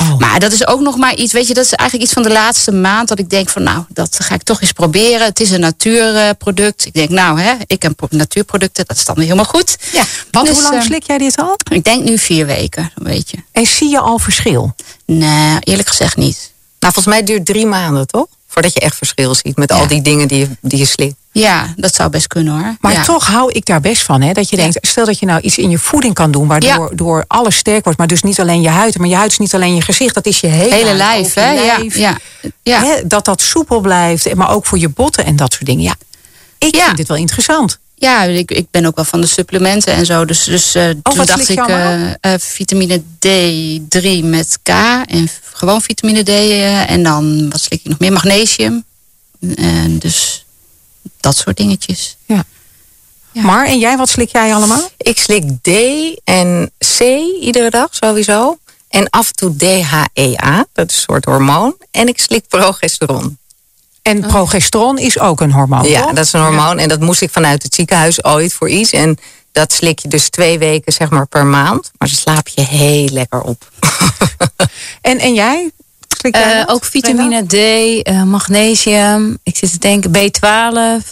[0.00, 0.18] Oh.
[0.18, 2.32] Maar dat is ook nog maar iets, weet je, dat is eigenlijk iets van de
[2.32, 3.08] laatste maand.
[3.08, 5.26] Dat ik denk van, nou, dat ga ik toch eens proberen.
[5.26, 6.86] Het is een natuurproduct.
[6.86, 9.76] Ik denk, nou, hè, ik heb natuurproducten, dat is dan weer helemaal goed.
[9.92, 10.02] Ja.
[10.30, 11.56] Want Dus, hoe lang eh, slik jij dit al?
[11.70, 13.36] Ik denk nu vier weken, weet je.
[13.52, 14.74] En zie je al verschil?
[15.06, 16.52] Nee, eerlijk gezegd niet.
[16.80, 18.26] Nou, volgens mij duurt drie maanden, toch?
[18.48, 19.76] Voordat je echt verschil ziet met Ja.
[19.76, 21.14] al die dingen die je, die je slikt.
[21.40, 22.76] Ja, dat zou best kunnen hoor.
[22.80, 23.02] Maar ja.
[23.02, 24.22] toch hou ik daar best van.
[24.22, 24.32] Hè?
[24.32, 26.46] Dat je denkt, stel dat je nou iets in je voeding kan doen...
[26.46, 27.98] waardoor door alles sterk wordt.
[27.98, 28.98] Maar dus niet alleen je huid.
[28.98, 30.14] Maar je huid is niet alleen je gezicht.
[30.14, 31.50] Dat is je hele, hele lijf, hè?
[31.50, 31.96] Ja, lijf.
[31.96, 32.18] ja,
[32.62, 32.82] ja.
[32.82, 34.34] Hè, dat dat soepel blijft.
[34.34, 35.82] Maar ook voor je botten en dat soort dingen.
[35.82, 35.94] Ja,
[36.58, 37.78] ik vind dit wel interessant.
[37.98, 40.24] Ja, ik, ik ben ook wel van de supplementen en zo.
[40.24, 44.68] Dus, dus eh, toen dacht ik eh, eh, vitamine D3 met K
[45.06, 46.28] en gewoon vitamine D.
[46.88, 48.12] en dan, wat slik ik nog meer?
[48.12, 48.84] Magnesium.
[49.56, 50.45] En dus
[51.20, 52.16] dat soort dingetjes.
[52.24, 52.44] Ja.
[53.32, 54.88] Maar, en jij, wat slik jij allemaal?
[54.96, 55.68] Ik slik D
[56.24, 57.00] en C
[57.40, 58.58] iedere dag sowieso.
[58.88, 61.76] En af en toe DHEA, dat is een soort hormoon.
[61.90, 63.38] En ik slik progesteron.
[64.02, 65.88] En progesteron is ook een hormoon.
[65.88, 66.12] Ja, toch?
[66.12, 66.78] dat is een hormoon.
[66.78, 68.90] En dat moest ik vanuit het ziekenhuis ooit voor iets.
[68.90, 69.18] En
[69.52, 71.90] dat slik je dus twee weken zeg maar per maand.
[71.98, 73.68] Maar dan slaap je heel lekker op.
[75.00, 75.70] En, en jij?
[76.34, 76.68] Jij Eh, dat?
[76.68, 77.52] ook vitamine D,
[78.02, 79.38] eh, magnesium.
[79.42, 81.04] Ik zit te denken B12.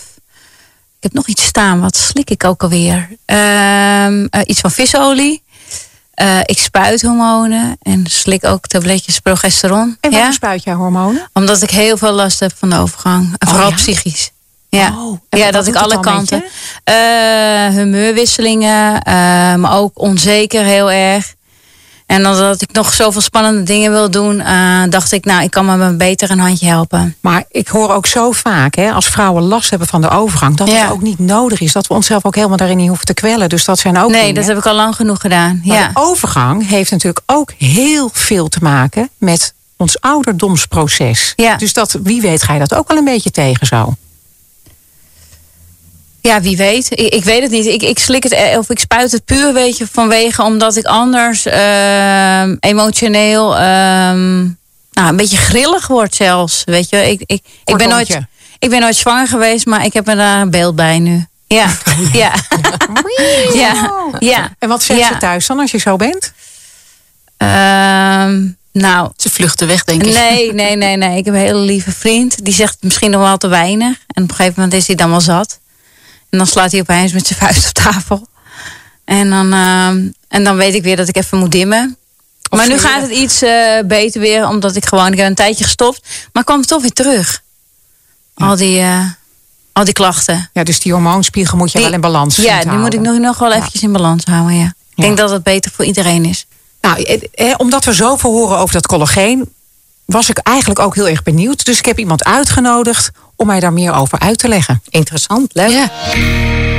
[0.96, 1.80] Ik heb nog iets staan.
[1.80, 3.08] Wat slik ik ook alweer?
[3.24, 5.42] Ehm, eh, iets van visolie.
[6.44, 9.96] Ik spuit hormonen en slik ook tabletjes progesteron.
[10.00, 10.34] En waarom ja?
[10.34, 11.28] spuit jij hormonen?
[11.32, 13.24] Omdat ik heel veel last heb van de overgang.
[13.38, 13.74] En Oh, vooral ja?
[13.76, 14.30] psychisch.
[14.68, 16.44] Ja, Oh, ja dat ik alle kanten.
[16.84, 16.94] Eh
[17.68, 18.92] humeurwisselingen,
[19.60, 21.33] maar ook onzeker heel erg.
[22.14, 25.78] En omdat ik nog zoveel spannende dingen wil doen, eh, dacht ik, nou, ik kan
[25.78, 27.16] me beter een handje helpen.
[27.20, 30.68] Maar ik hoor ook zo vaak, hè, als vrouwen last hebben van de overgang, dat
[30.70, 30.74] Ja.
[30.82, 31.72] het ook niet nodig is.
[31.72, 33.48] Dat we onszelf ook helemaal daarin niet hoeven te kwellen.
[33.48, 34.10] Dus dat zijn ook.
[34.10, 34.34] nee, dingen.
[34.34, 35.60] dat heb ik al lang genoeg gedaan.
[35.64, 35.86] Maar Ja.
[35.88, 41.32] de overgang heeft natuurlijk ook heel veel te maken met ons ouderdomsproces.
[41.36, 41.56] Ja.
[41.56, 43.94] Dus dat, wie weet, ga je dat ook wel een beetje tegen zo.
[46.28, 46.90] Ja, wie weet.
[46.90, 47.66] Ik, ik weet het niet.
[47.66, 50.84] Ik, ik slik het eh, of ik spuit het puur, weet je, vanwege omdat ik
[50.84, 54.42] anders ehm, emotioneel ehm,
[54.90, 56.62] nou, een beetje grillig word zelfs.
[56.64, 58.18] Weet je, ik, ik, ik, ben nooit,
[58.58, 61.26] ik ben nooit zwanger geweest, maar ik heb er daar een beeld bij nu.
[61.46, 61.66] Ja,
[62.12, 62.32] ja.
[63.62, 64.54] ja, ja.
[64.58, 65.06] En wat zegt Ja.
[65.08, 66.32] ze thuis dan als je zo bent?
[67.36, 70.14] Ehm, nou, Ze vluchten weg, denk ik.
[70.14, 71.18] nee, nee, nee, nee.
[71.18, 72.44] Ik heb een hele lieve vriend.
[72.44, 73.96] Die zegt misschien nog wel te weinig.
[74.06, 75.58] En op een gegeven moment is hij dan wel zat.
[76.34, 78.26] En dan slaat hij opeens met zijn vuist op tafel.
[79.04, 81.96] En dan, ehm, en dan weet ik weer dat ik even moet dimmen.
[82.50, 84.48] Of maar nu gaat het iets eh, beter weer.
[84.48, 86.00] Omdat ik gewoon, ik heb een tijdje gestopt.
[86.32, 87.42] Maar kwam toch weer terug.
[88.34, 89.06] Al die, eh,
[89.72, 90.50] al die klachten.
[90.52, 92.98] Ja, dus die hormoonspiegel moet je Die- wel in balans Ja, te die moet ik
[93.04, 93.22] houden.
[93.22, 94.66] nog, nog wel eventjes in balans houden, ja.
[94.66, 95.02] Ik Ja.
[95.04, 96.46] denk dat het beter voor iedereen is.
[96.80, 99.52] Nou, eh, omdat we zoveel horen over dat collageen,
[100.04, 101.64] was ik eigenlijk ook heel erg benieuwd.
[101.64, 104.82] Dus ik heb iemand uitgenodigd om mij daar meer over uit te leggen.
[104.88, 105.70] Interessant, leuk.
[105.70, 105.90] Ja.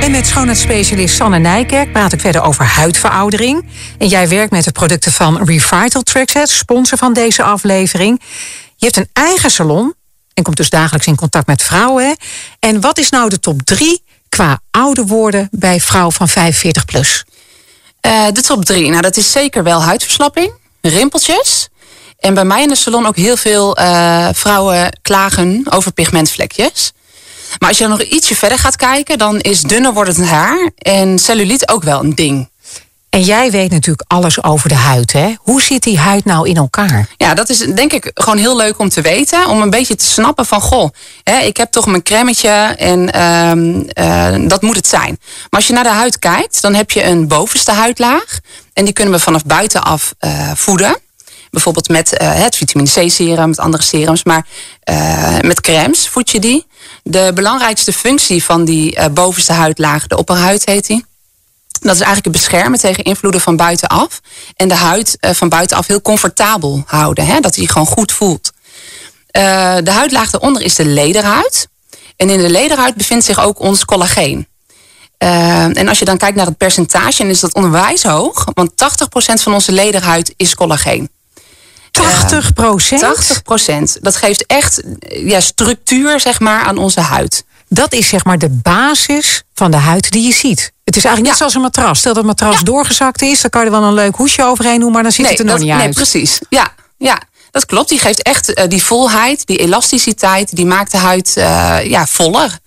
[0.00, 3.68] En met schoonheidsspecialist Sanne Nijkerk praat ik verder over huidveroudering.
[3.98, 8.20] En jij werkt met de producten van Revital Trackset, sponsor van deze aflevering.
[8.76, 9.94] Je hebt een eigen salon
[10.34, 12.06] en komt dus dagelijks in contact met vrouwen.
[12.06, 12.12] hè?
[12.58, 17.24] En wat is nou de top drie qua ouder worden bij vrouwen van 45 plus?
[18.00, 18.90] Eh, de top drie.
[18.90, 21.68] Nou, dat is zeker wel huidverslapping, rimpeltjes.
[22.18, 26.92] En bij mij in de salon ook heel veel eh, vrouwen klagen over pigmentvlekjes.
[27.58, 31.18] Maar als je dan nog ietsje verder gaat kijken, dan is dunner wordend haar en
[31.18, 32.48] celluliet ook wel een ding.
[33.10, 35.34] En jij weet natuurlijk alles over de huid, hè?
[35.38, 37.08] Hoe zit die huid nou in elkaar?
[37.16, 39.48] Ja, dat is denk ik gewoon heel leuk om te weten.
[39.48, 40.90] Om een beetje te snappen van, goh,
[41.22, 42.48] hè, ik heb toch mijn cremmetje
[42.78, 45.18] en ehm, eh, dat moet het zijn.
[45.20, 48.38] Maar als je naar de huid kijkt, dan heb je een bovenste huidlaag.
[48.72, 50.96] En die kunnen we vanaf buitenaf eh voeden.
[51.50, 54.24] Bijvoorbeeld met eh, het vitamine C serum, met andere serums.
[54.24, 54.46] Maar
[54.80, 56.66] eh, met crèmes voed je die.
[57.02, 61.04] De belangrijkste functie van die eh, bovenste huidlaag, de opperhuid heet die.
[61.80, 64.20] Dat is eigenlijk het beschermen tegen invloeden van buitenaf.
[64.56, 67.26] En de huid van buitenaf heel comfortabel houden.
[67.26, 67.40] Hè?
[67.40, 68.52] Dat hij gewoon goed voelt.
[69.30, 71.68] De huidlaag daaronder is de lederhuid.
[72.16, 74.48] En in de lederhuid bevindt zich ook ons collageen.
[75.18, 78.44] En als je dan kijkt naar het percentage, dan is dat onwijs hoog.
[78.54, 78.74] Want 80%
[79.42, 81.10] van onze lederhuid is collageen.
[82.02, 83.02] 80 procent?
[83.98, 84.00] 80%.
[84.00, 87.44] Dat geeft echt eh, ja, structuur zeg maar, aan onze huid.
[87.68, 90.72] Dat is zeg maar de basis van de huid die je ziet.
[90.84, 91.36] Het is eigenlijk net Ja.
[91.36, 91.98] zoals een matras.
[91.98, 94.80] Stel dat het matras doorgezakt is, dan kan je er wel een leuk hoesje overheen
[94.80, 95.94] doen, maar dan ziet het er nog niet nee, uit.
[95.94, 96.38] precies.
[96.48, 97.88] Ja, ja, dat klopt.
[97.88, 102.58] Die geeft echt eh, die volheid, die elasticiteit, die maakt de huid eh, ja, voller.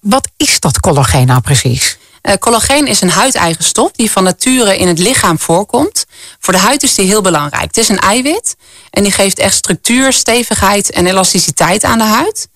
[0.00, 1.98] Wat is dat collageen nou precies?
[2.26, 6.06] Eh, collageen is een huideigen stof die van nature in het lichaam voorkomt.
[6.40, 7.64] Voor de huid is die heel belangrijk.
[7.64, 8.56] Het is een eiwit
[8.90, 12.48] en die geeft echt structuur, stevigheid en elasticiteit aan de huid.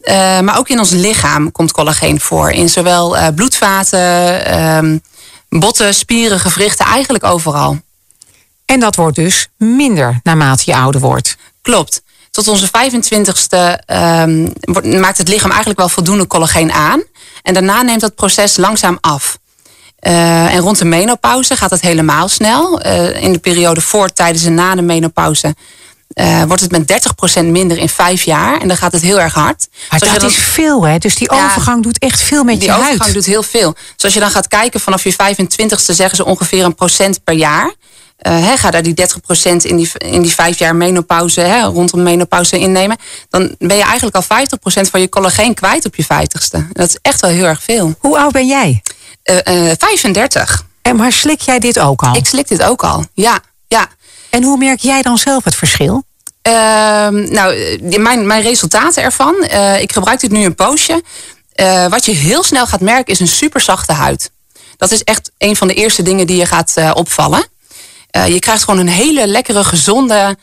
[0.00, 2.50] Eh, maar ook in ons lichaam komt collageen voor.
[2.50, 4.98] In zowel eh, bloedvaten, ehm,
[5.48, 7.78] botten, spieren, gewrichten, eigenlijk overal.
[8.64, 11.36] En dat wordt dus minder naarmate je ouder wordt.
[11.62, 12.02] Klopt.
[12.30, 14.48] Tot onze 25ste ehm,
[15.00, 17.02] maakt het lichaam eigenlijk wel voldoende collageen aan.
[17.46, 19.38] En daarna neemt dat proces langzaam af.
[19.98, 22.80] Eh, en rond de menopauze gaat het helemaal snel.
[22.80, 25.54] Eh, in de periode voor, tijdens en na de menopauze
[26.08, 28.60] eh, wordt het met 30% minder in vijf jaar.
[28.60, 29.68] En dan gaat het heel erg hard.
[29.90, 30.98] Maar dat is veel, hè?
[30.98, 31.44] Dus die Ja.
[31.44, 33.14] overgang doet echt veel met die je overgang huid.
[33.14, 33.72] doet heel veel.
[33.94, 37.34] Dus als je dan gaat kijken vanaf je 25ste zeggen ze ongeveer een procent per
[37.34, 37.72] jaar.
[38.16, 42.96] Eh, ga daar die 30% in die, in die vijf jaar menopauze, rondom menopauze innemen.
[43.30, 46.72] Dan ben je eigenlijk al 50% van je collageen kwijt op je 50ste.
[46.72, 47.94] Dat is echt wel heel erg veel.
[47.98, 48.82] Hoe oud ben jij?
[49.24, 50.64] Uh, 35.
[50.82, 52.16] En maar slik jij dit ook al?
[52.16, 53.38] Ik slik dit ook al, ja.
[53.68, 53.88] ja.
[54.30, 56.04] En hoe merk jij dan zelf het verschil?
[56.42, 59.34] Ehm, nou, mijn, mijn resultaten ervan.
[59.80, 61.02] ik gebruik dit nu een poosje.
[61.88, 64.30] wat je heel snel gaat merken is een super zachte huid.
[64.76, 67.46] Dat is echt een van de eerste dingen die je gaat opvallen.
[68.24, 70.36] Je krijgt gewoon een hele lekkere, gezonde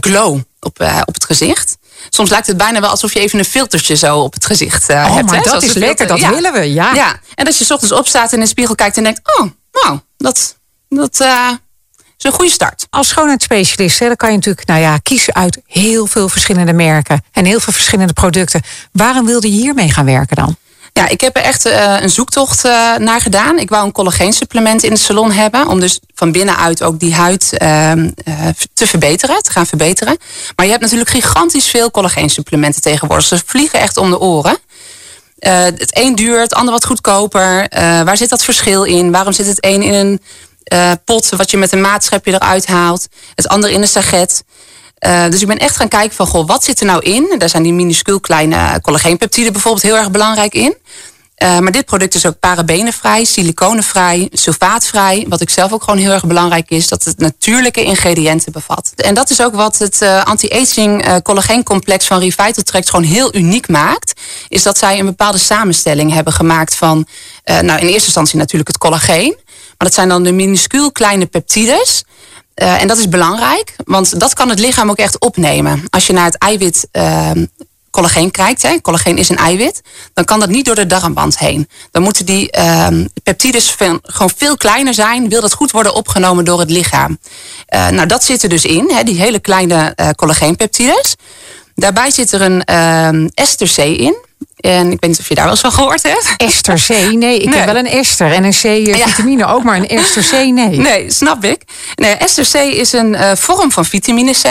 [0.00, 1.76] glow op, op het gezicht.
[2.08, 5.14] Soms lijkt het bijna wel alsof je even een filtertje zo op het gezicht oh,
[5.14, 5.30] hebt.
[5.30, 6.94] maar dat is lekker, dat willen we, ja.
[6.94, 7.20] ja.
[7.34, 9.20] En dat je s ochtends opstaat en in de spiegel kijkt en denkt...
[9.38, 10.56] oh, nou, dat,
[10.88, 12.86] dat is een goede start.
[12.90, 17.24] Als schoonheidsspecialist hè, dan kan je natuurlijk nou ja, kiezen uit heel veel verschillende merken...
[17.32, 18.62] en heel veel verschillende producten.
[18.92, 20.56] Waarom wilde je hiermee gaan werken dan?
[20.92, 23.58] Ja, ik heb er echt uh, een zoektocht uh, naar gedaan.
[23.58, 25.68] Ik wou een collageensupplement in de salon hebben.
[25.68, 27.92] Om dus van binnenuit ook die huid uh,
[28.74, 30.16] te verbeteren, te gaan verbeteren.
[30.56, 33.26] Maar je hebt natuurlijk gigantisch veel collageensupplementen tegenwoordig.
[33.26, 34.58] Ze vliegen echt om de oren.
[35.38, 37.66] het een duurt, het ander wat goedkoper.
[38.04, 39.10] waar zit dat verschil in?
[39.10, 40.20] Waarom zit het een in een
[41.04, 43.08] pot wat je met een maatschepje eruit haalt?
[43.34, 44.42] Het ander in een saget.
[45.06, 47.34] Uh, dus ik ben echt gaan kijken van, goh, wat zit er nou in?
[47.38, 50.74] Daar zijn die minuscuul kleine collageenpeptiden bijvoorbeeld heel erg belangrijk in.
[51.42, 55.26] Uh, maar dit product is ook parabenenvrij, siliconenvrij, sulfaatvrij.
[55.28, 58.92] Wat ik zelf ook gewoon heel erg belangrijk is, dat het natuurlijke ingrediënten bevat.
[58.96, 64.20] En dat is ook wat het uh, anti-aging collageencomplex van Revitaltract gewoon heel uniek maakt.
[64.48, 67.06] Is dat zij een bepaalde samenstelling hebben gemaakt van,
[67.44, 69.36] nou in eerste instantie natuurlijk het collageen.
[69.46, 72.04] Maar dat zijn dan de minuscuul kleine peptides.
[72.62, 75.84] Uh, en dat is belangrijk, want dat kan het lichaam ook echt opnemen.
[75.90, 77.30] Als je naar het eiwit uh,
[77.90, 79.80] collageen kijkt, hè, collageen is een eiwit,
[80.14, 81.68] dan kan dat niet door de darmband heen.
[81.90, 82.86] Dan moeten die uh,
[83.22, 87.18] peptides gewoon veel kleiner zijn, wil dat goed worden opgenomen door het lichaam.
[87.74, 91.14] Uh, nou, dat zit er dus in, hè, die hele kleine uh, collageenpeptides.
[91.74, 94.28] Daarbij zit er een uh, ester C in.
[94.60, 96.34] En ik weet niet of je daar wel eens van gehoord hebt.
[96.36, 97.12] Ester C?
[97.12, 100.76] Nee, ik heb wel een ester en een C-vitamine ook, maar een ester C nee.
[100.90, 101.62] Nee, snap ik.
[101.94, 104.44] Nee, ester C is een uh, vorm van vitamine C.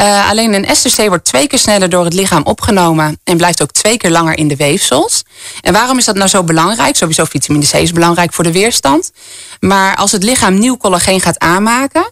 [0.00, 3.62] Uh, alleen een ester C wordt twee keer sneller door het lichaam opgenomen en blijft
[3.62, 5.22] ook twee keer langer in de weefsels.
[5.60, 6.96] En waarom is dat nou zo belangrijk?
[6.96, 9.12] Sowieso vitamine C is belangrijk voor de weerstand.
[9.60, 12.10] Maar als het lichaam nieuw collageen gaat aanmaken,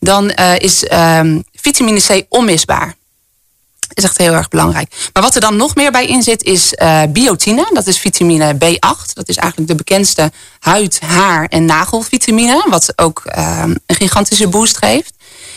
[0.00, 0.84] dan uh, is
[1.52, 2.94] vitamine C onmisbaar
[3.96, 5.10] is echt heel erg belangrijk.
[5.12, 7.70] Maar wat er dan nog meer bij in zit is uh, biotine.
[7.72, 9.12] Dat is vitamine B8.
[9.12, 12.66] Dat is eigenlijk de bekendste huid, haar en nagelvitamine.
[12.68, 15.12] Wat ook uh, een gigantische boost geeft.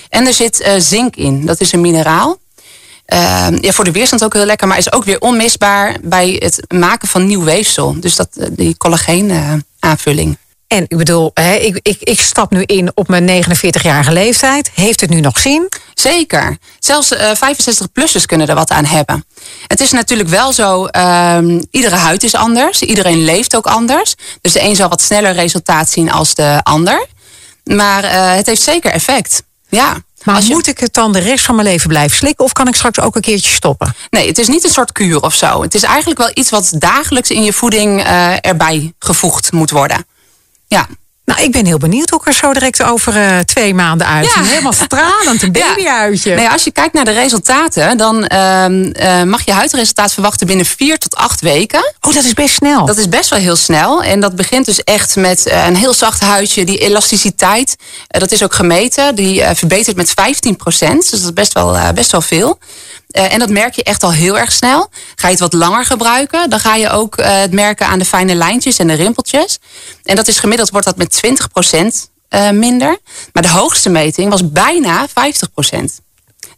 [0.10, 1.46] En er zit uh, zink in.
[1.46, 2.38] Dat is een mineraal.
[3.06, 4.68] ja, voor de weerstand ook heel lekker.
[4.68, 8.00] Maar is ook weer onmisbaar bij het maken van nieuw weefsel.
[8.00, 10.38] Dus dat, die collageen aanvulling.
[10.74, 14.72] En ik bedoel, hè, ik, ik, ik stap nu in op mijn 49-jarige leeftijd.
[14.74, 15.70] Heeft het nu nog zin?
[15.94, 16.58] Zeker.
[16.80, 19.26] Zelfs uh, 65-plussers kunnen er wat aan hebben.
[19.68, 21.38] Het is natuurlijk wel zo, uh,
[21.72, 22.82] iedere huid is anders.
[22.82, 24.16] Iedereen leeft ook anders.
[24.42, 27.06] Dus de een zal wat sneller resultaat zien als de ander.
[27.64, 29.44] Maar uh, het heeft zeker effect.
[29.70, 29.98] Ja.
[30.24, 30.54] Maar je...
[30.54, 32.46] moet ik het dan de rest van mijn leven blijven slikken?
[32.46, 33.96] Of kan ik straks ook een keertje stoppen?
[34.10, 35.62] Nee, het is niet een soort kuur of zo.
[35.62, 40.06] Het is eigenlijk wel iets wat dagelijks in je voeding uh, erbij gevoegd moet worden.
[40.74, 40.88] Ja.
[41.26, 44.42] Nou, ik ben heel benieuwd hoe ik er zo direct over uh, twee maanden uitzie.
[44.42, 44.48] Ja.
[44.48, 46.30] Helemaal stralend, een babyuitje.
[46.34, 46.36] Ja.
[46.36, 50.66] Nee, als je kijkt naar de resultaten, dan uh, uh, mag je huidresultaat verwachten binnen
[50.66, 51.94] vier tot acht weken.
[52.02, 52.86] Oh, dat is best snel.
[52.86, 54.04] Dat is best wel heel snel.
[54.04, 56.66] En dat begint dus echt met een heel zacht huidje.
[56.66, 57.76] Die elasticiteit,
[58.08, 59.16] dat is ook gemeten.
[59.16, 61.02] Die verbetert met 15 procent.
[61.02, 62.60] Dus dat is best wel, best wel veel.
[63.14, 64.90] Uh, en dat merk je echt al heel erg snel.
[65.16, 68.06] Ga je het wat langer gebruiken, dan ga je ook uh, het merken aan de
[68.06, 69.60] fijne lijntjes en de rimpeltjes.
[70.04, 71.22] En dat is gemiddeld wordt dat met
[71.72, 71.86] 20%
[72.30, 72.98] uh, minder.
[73.34, 75.12] Maar de hoogste meting was bijna 50%.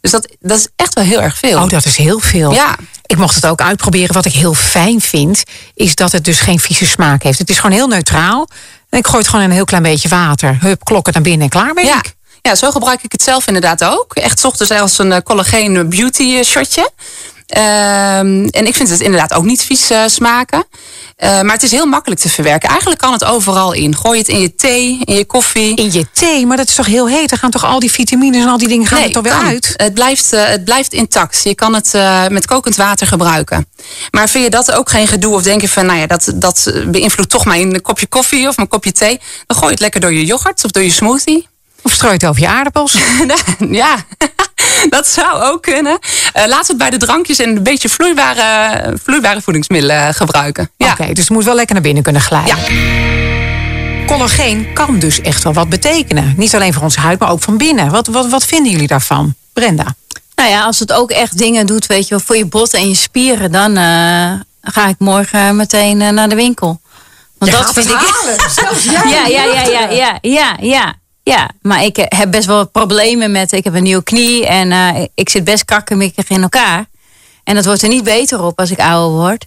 [0.00, 1.62] Dus dat, dat is echt wel heel erg veel.
[1.62, 2.52] Oh, dat is heel veel.
[2.52, 2.76] Ja.
[3.06, 4.14] Ik mocht het ook uitproberen.
[4.14, 5.42] Wat ik heel fijn vind,
[5.74, 7.38] is dat het dus geen vieze smaak heeft.
[7.38, 8.48] Het is gewoon heel neutraal.
[8.88, 10.58] En ik gooi het gewoon in een heel klein beetje water.
[10.60, 11.98] Hup, klokken naar binnen en klaar ben ja.
[11.98, 12.14] ik.
[12.46, 14.14] Ja, zo gebruik ik het zelf inderdaad ook.
[14.14, 16.80] Echt ochtends als een collageen beauty shotje.
[16.80, 20.64] Um, en ik vind het inderdaad ook niet vies uh, smaken.
[21.24, 22.68] Uh, maar het is heel makkelijk te verwerken.
[22.68, 23.96] Eigenlijk kan het overal in.
[23.96, 25.76] Gooi het in je thee, in je koffie.
[25.76, 26.46] In je thee?
[26.46, 27.28] Maar dat is toch heel heet?
[27.28, 29.32] Dan gaan toch al die vitamines en al die dingen gaan nee, er toch weer
[29.32, 29.74] uit?
[29.76, 31.40] Het blijft, uh, het blijft intact.
[31.44, 31.92] Je kan het
[32.30, 33.66] met kokend water gebruiken.
[34.10, 35.34] Maar vind je dat ook geen gedoe?
[35.34, 38.68] Of denk je van, nou ja, dat, dat beïnvloedt toch mijn kopje koffie of mijn
[38.68, 39.20] kopje thee?
[39.46, 41.46] Dan gooi je het lekker door je yoghurt of door je smoothie.
[41.86, 42.96] Of strooit over je aardappels?
[43.70, 43.96] ja,
[44.96, 45.92] dat zou ook kunnen.
[45.92, 50.70] Uh, laten we het bij de drankjes en een beetje vloeibare, vloeibare voedingsmiddelen gebruiken.
[50.76, 50.86] Ja.
[50.86, 52.56] Oké, okay, dus het moet wel lekker naar binnen kunnen glijden.
[52.56, 54.06] Ja.
[54.06, 56.34] Collageen kan dus echt wel wat betekenen.
[56.36, 57.90] Niet alleen voor onze huid, maar ook van binnen.
[57.90, 59.34] Wat, wat, wat vinden jullie daarvan?
[59.52, 59.94] Brenda?
[60.34, 62.88] Nou ja, als het ook echt dingen doet, weet je wel, voor je botten en
[62.88, 66.80] je spieren, dan uh, ga ik morgen meteen uh, naar de winkel.
[67.38, 68.08] Want Je dat gaat vind het ik.
[68.08, 68.50] halen.
[68.64, 70.94] Zelfs jij Ja, ja, ja, ja, ja, ja, ja.
[71.32, 73.52] Ja, maar ik eh, heb best wel problemen met.
[73.52, 76.86] Ik heb een nieuwe knie en eh, ik zit best kakkemikkig in elkaar.
[77.44, 79.46] En dat wordt er niet beter op als ik ouder word.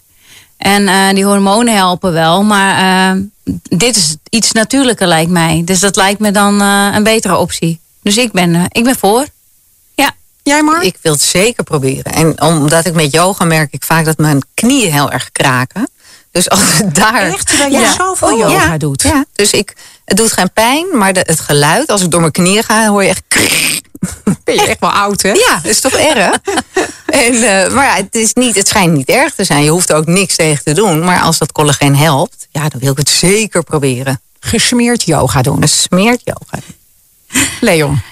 [0.56, 3.16] En eh, die hormonen helpen wel, maar
[3.62, 5.62] dit is iets natuurlijker lijkt mij.
[5.64, 7.80] Dus dat lijkt me dan eh, een betere optie.
[8.02, 9.26] Dus ik ben, ik ben voor.
[9.94, 10.10] Ja.
[10.42, 10.82] Jij maar?
[10.82, 12.12] Ik wil het zeker proberen.
[12.12, 15.88] En omdat ik met yoga merk ik vaak dat mijn knieën heel erg kraken.
[16.30, 17.22] Dus als het daar...
[17.22, 17.46] Echt?
[17.46, 19.02] Terwijl jij zoveel yoga ja, doet?
[19.02, 19.76] Ja, dus ik,
[20.10, 23.02] het doet geen pijn, maar de, het geluid, als ik door mijn knieën ga, hoor
[23.02, 23.22] je echt...
[24.44, 25.32] Ben je echt wel oud, hè?
[25.32, 26.38] Ja, dat is toch erg?
[27.06, 29.64] en, eh, maar ja, het, is niet, het schijnt niet erg te zijn.
[29.64, 31.04] Je hoeft er ook niks tegen te doen.
[31.04, 34.20] Maar als dat collageen helpt, ja, dan wil ik het zeker proberen.
[34.40, 35.62] Gesmeerd yoga doen.
[35.62, 36.62] Een smeert yoga.
[37.60, 38.02] Leon.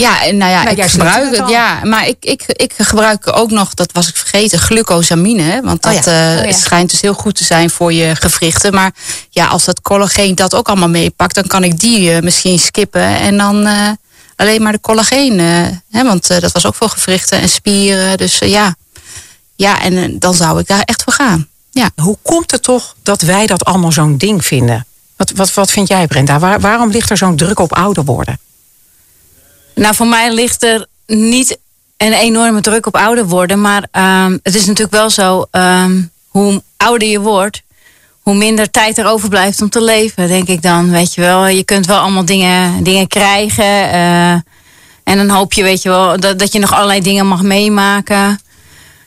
[0.00, 1.48] Ja, en nou ja, Nou, ik gebruik het.
[1.48, 5.42] Ja, maar ik, ik, ik gebruik ook nog, dat was ik vergeten, glucosamine.
[5.42, 6.34] hè, Want Oh dat ja.
[6.34, 6.52] eh, Oh ja.
[6.52, 8.74] schijnt dus heel goed te zijn voor je gewrichten.
[8.74, 8.92] Maar
[9.30, 13.02] ja, als dat collageen dat ook allemaal meepakt, dan kan ik die eh, misschien skippen.
[13.18, 13.88] En dan eh,
[14.36, 15.38] alleen maar de collageen.
[15.90, 18.16] hè, want dat was ook voor gewrichten en spieren.
[18.16, 18.74] Dus ja.
[19.56, 21.48] Ja, en dan zou ik daar echt voor gaan.
[21.70, 21.90] Ja.
[22.02, 24.86] Hoe komt het toch dat wij dat allemaal zo'n ding vinden?
[25.16, 26.38] Wat, wat, wat vind jij, Brenda?
[26.38, 28.38] Waar, waarom ligt er zo'n druk op ouder worden?
[29.74, 31.58] Nou, voor mij ligt er niet
[31.96, 33.60] een enorme druk op ouder worden.
[33.60, 37.62] Maar ehm, het is natuurlijk wel zo, ehm, hoe ouder je wordt,
[38.22, 40.90] hoe minder tijd er overblijft om te leven, denk ik dan.
[40.90, 43.90] Weet je wel, je kunt wel allemaal dingen, dingen krijgen.
[43.90, 44.32] eh,
[45.04, 48.40] en dan hoop je, weet je wel, dat, dat je nog allerlei dingen mag meemaken.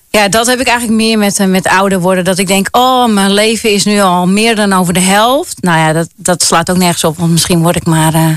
[0.10, 2.24] Ja, dat heb ik eigenlijk meer met, eh, met ouder worden.
[2.24, 5.62] Dat ik denk, oh, mijn leven is nu al meer dan over de helft.
[5.62, 7.18] Nou ja, dat, dat slaat ook nergens op.
[7.18, 8.30] Want misschien word ik maar eh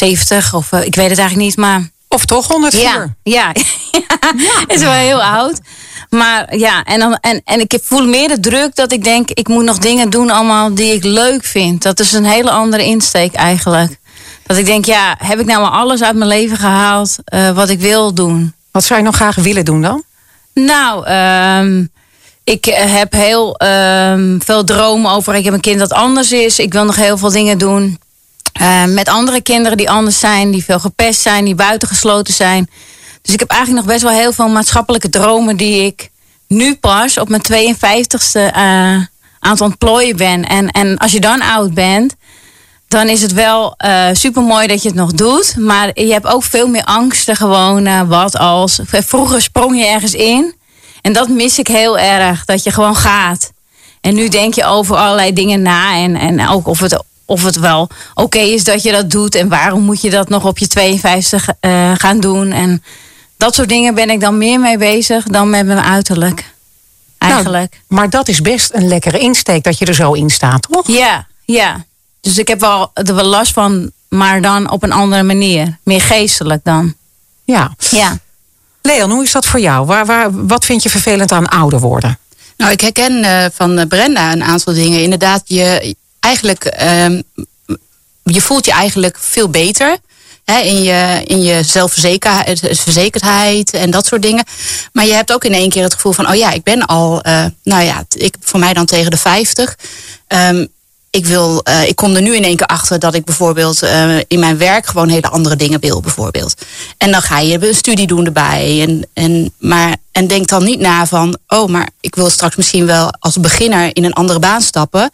[0.00, 1.56] 70 of eh, ik weet het eigenlijk niet.
[1.56, 2.82] Maar Of toch 104?
[2.82, 3.52] ja, ja.
[4.66, 5.60] Het is wel heel oud.
[6.10, 9.48] Maar ja, en, dan, en, en ik voel meer de druk dat ik denk, ik
[9.48, 11.82] moet nog dingen doen allemaal die ik leuk vind.
[11.82, 13.98] Dat is een hele andere insteek eigenlijk.
[14.46, 17.68] Dat ik denk, ja, heb ik nou maar alles uit mijn leven gehaald eh, wat
[17.68, 18.54] ik wil doen?
[18.70, 20.02] Wat zou je nog graag willen doen dan?
[20.54, 21.84] Nou, ehm,
[22.44, 25.34] ik eh, heb heel ehm, veel dromen over.
[25.34, 26.58] Ik heb een kind dat anders is.
[26.58, 27.98] Ik wil nog heel veel dingen doen.
[28.60, 32.70] Eh, met andere kinderen die anders zijn, die veel gepest zijn, die buitengesloten zijn.
[33.22, 36.10] Dus ik heb eigenlijk nog best wel heel veel maatschappelijke dromen die ik
[36.48, 38.52] nu pas op mijn 52ste eh,
[39.38, 40.44] aan het ontplooien ben.
[40.46, 42.14] En, en als je dan oud bent,
[42.88, 43.74] dan is het wel
[44.12, 45.56] super mooi dat je het nog doet.
[45.56, 47.86] Maar je hebt ook veel meer angsten gewoon.
[47.86, 48.80] eh, wat als.
[48.84, 50.54] Vroeger sprong je ergens in.
[51.02, 52.44] En dat mis ik heel erg.
[52.44, 53.52] Dat je gewoon gaat.
[54.00, 55.94] En nu denk je over allerlei dingen na.
[55.94, 59.34] En, en ook of het, of het wel oké is dat je dat doet.
[59.34, 62.52] En waarom moet je dat nog op je 52 eh, gaan doen.
[62.52, 62.82] En
[63.36, 66.54] dat soort dingen ben ik dan meer mee bezig dan met mijn uiterlijk.
[67.18, 67.80] Eigenlijk.
[67.86, 70.86] Maar dat is best een lekkere insteek dat je er zo in staat, toch?
[70.86, 71.84] Ja, ja.
[72.20, 75.78] Dus ik heb wel, er wel last van, maar dan op een andere manier.
[75.82, 76.94] Meer geestelijk dan.
[77.44, 77.74] Ja.
[77.90, 78.18] Ja.
[78.82, 79.86] Leon, hoe is dat voor jou?
[79.86, 82.18] Waar, waar, wat vind je vervelend aan ouder worden?
[82.56, 85.02] Nou, ik herken eh, van Brenda een aantal dingen.
[85.02, 87.22] Inderdaad, je eigenlijk, ehm,
[88.22, 89.96] je voelt je eigenlijk veel beter.
[90.44, 94.44] Hè, in je, in je zelfverzekerdheid en dat soort dingen.
[94.92, 97.22] Maar je hebt ook in één keer het gevoel van, oh ja, ik ben al,
[97.22, 99.76] eh, nou ja, ik, voor mij dan tegen de 50.
[100.26, 100.66] Ehm,
[101.10, 104.18] ik, wil, eh, ik kom er nu in één keer achter dat ik bijvoorbeeld eh,
[104.26, 106.54] in mijn werk gewoon hele andere dingen wil, bijvoorbeeld.
[106.96, 108.86] En dan ga je een studie doen erbij.
[108.86, 112.86] En, en, maar, en denk dan niet na van, oh, maar ik wil straks misschien
[112.86, 115.10] wel als beginner in een andere baan stappen.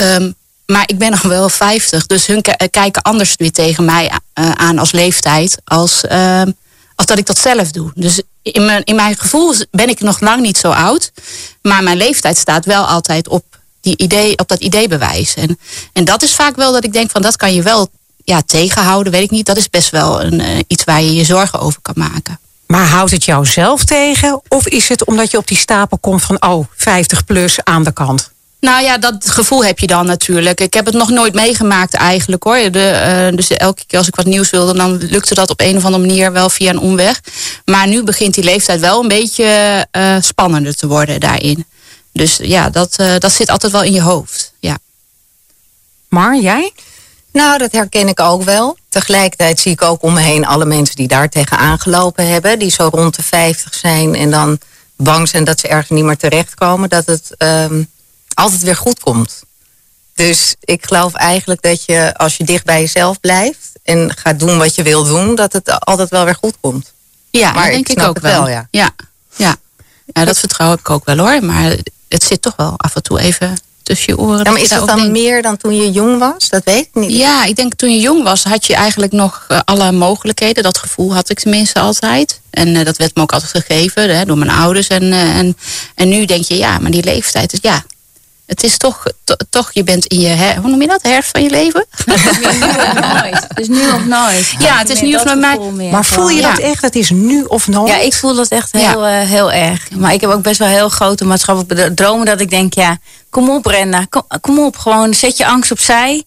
[0.00, 0.30] Ehm,
[0.66, 4.50] maar ik ben nog wel 50, dus hun ki- kijken anders weer tegen mij eh,
[4.50, 6.50] aan als leeftijd, als, ehm,
[6.94, 7.90] als dat ik dat zelf doe.
[7.94, 11.12] Dus in mijn, in mijn gevoel ben ik nog lang niet zo oud,
[11.62, 13.44] maar mijn leeftijd staat wel altijd op,
[13.80, 15.34] die idee, op dat ideebewijs.
[15.34, 15.58] En,
[15.92, 17.88] en dat is vaak wel dat ik denk van dat kan je wel
[18.24, 19.46] ja, tegenhouden, weet ik niet.
[19.46, 22.38] Dat is best wel een, eh, iets waar je je zorgen over kan maken.
[22.66, 24.40] Maar houdt het jou zelf tegen?
[24.48, 27.92] Of is het omdat je op die stapel komt van, oh, 50 plus aan de
[27.92, 28.29] kant?
[28.60, 30.60] Nou ja, dat gevoel heb je dan natuurlijk.
[30.60, 32.70] Ik heb het nog nooit meegemaakt eigenlijk hoor.
[32.70, 35.76] De, eh, dus elke keer als ik wat nieuws wilde, dan lukte dat op een
[35.76, 37.20] of andere manier wel via een omweg.
[37.64, 39.44] Maar nu begint die leeftijd wel een beetje
[39.90, 41.66] eh, spannender te worden daarin.
[42.12, 44.52] Dus ja, dat, eh, dat zit altijd wel in je hoofd.
[44.58, 44.78] Ja.
[46.08, 46.72] Maar jij?
[47.32, 48.76] Nou, dat herken ik ook wel.
[48.88, 52.58] Tegelijkertijd zie ik ook om me heen alle mensen die daar tegen aangelopen hebben.
[52.58, 54.58] Die zo rond de 50 zijn en dan
[54.96, 56.88] bang zijn dat ze ergens niet meer terechtkomen.
[56.88, 57.34] Dat het
[58.40, 59.42] altijd weer goed komt.
[60.14, 64.58] Dus ik geloof eigenlijk dat je als je dicht bij jezelf blijft en gaat doen
[64.58, 66.92] wat je wil doen, dat het altijd wel weer goed komt.
[67.30, 68.32] Ja, Maar dat denk ik, ook wel.
[68.42, 68.68] wel, ja.
[68.70, 68.90] Ja,
[69.36, 69.56] ja.
[70.12, 71.44] ja, dat vertrouw ik ook wel hoor.
[71.44, 71.76] Maar
[72.08, 74.36] het zit toch wel af en toe even tussen je oren.
[74.38, 76.48] Ja, dat maar je is dat dan meer dan toen je jong was?
[76.48, 77.10] Dat weet ik niet.
[77.16, 80.62] Ja, ik denk toen je jong was, had je eigenlijk nog eh, alle mogelijkheden.
[80.62, 82.40] Dat gevoel had ik tenminste altijd.
[82.50, 84.86] En eh, dat werd me ook altijd gegeven hè, door mijn ouders.
[84.86, 85.56] En, eh, en,
[85.94, 87.84] en nu denk je, ja, maar die leeftijd, is- ja.
[88.50, 91.30] Het is toch, to- toch je bent in je, her- hoe noem je dat, herfst
[91.30, 91.86] van je leven?
[93.14, 93.46] nooit.
[93.48, 94.54] Het is nu of nooit.
[94.58, 96.82] Ja, het is nu of nooit, meer Maar voel je dat echt?
[96.82, 97.88] Het is nu of nooit?
[97.88, 98.78] Ja, ik voel dat echt Ja.
[98.78, 99.90] heel, eh, heel erg.
[99.90, 102.98] Maar ik heb ook best wel heel grote maatschappelijke dromen dat ik denk, ja,
[103.30, 106.22] kom op Brenda, kom, kom op, gewoon zet je angst opzij.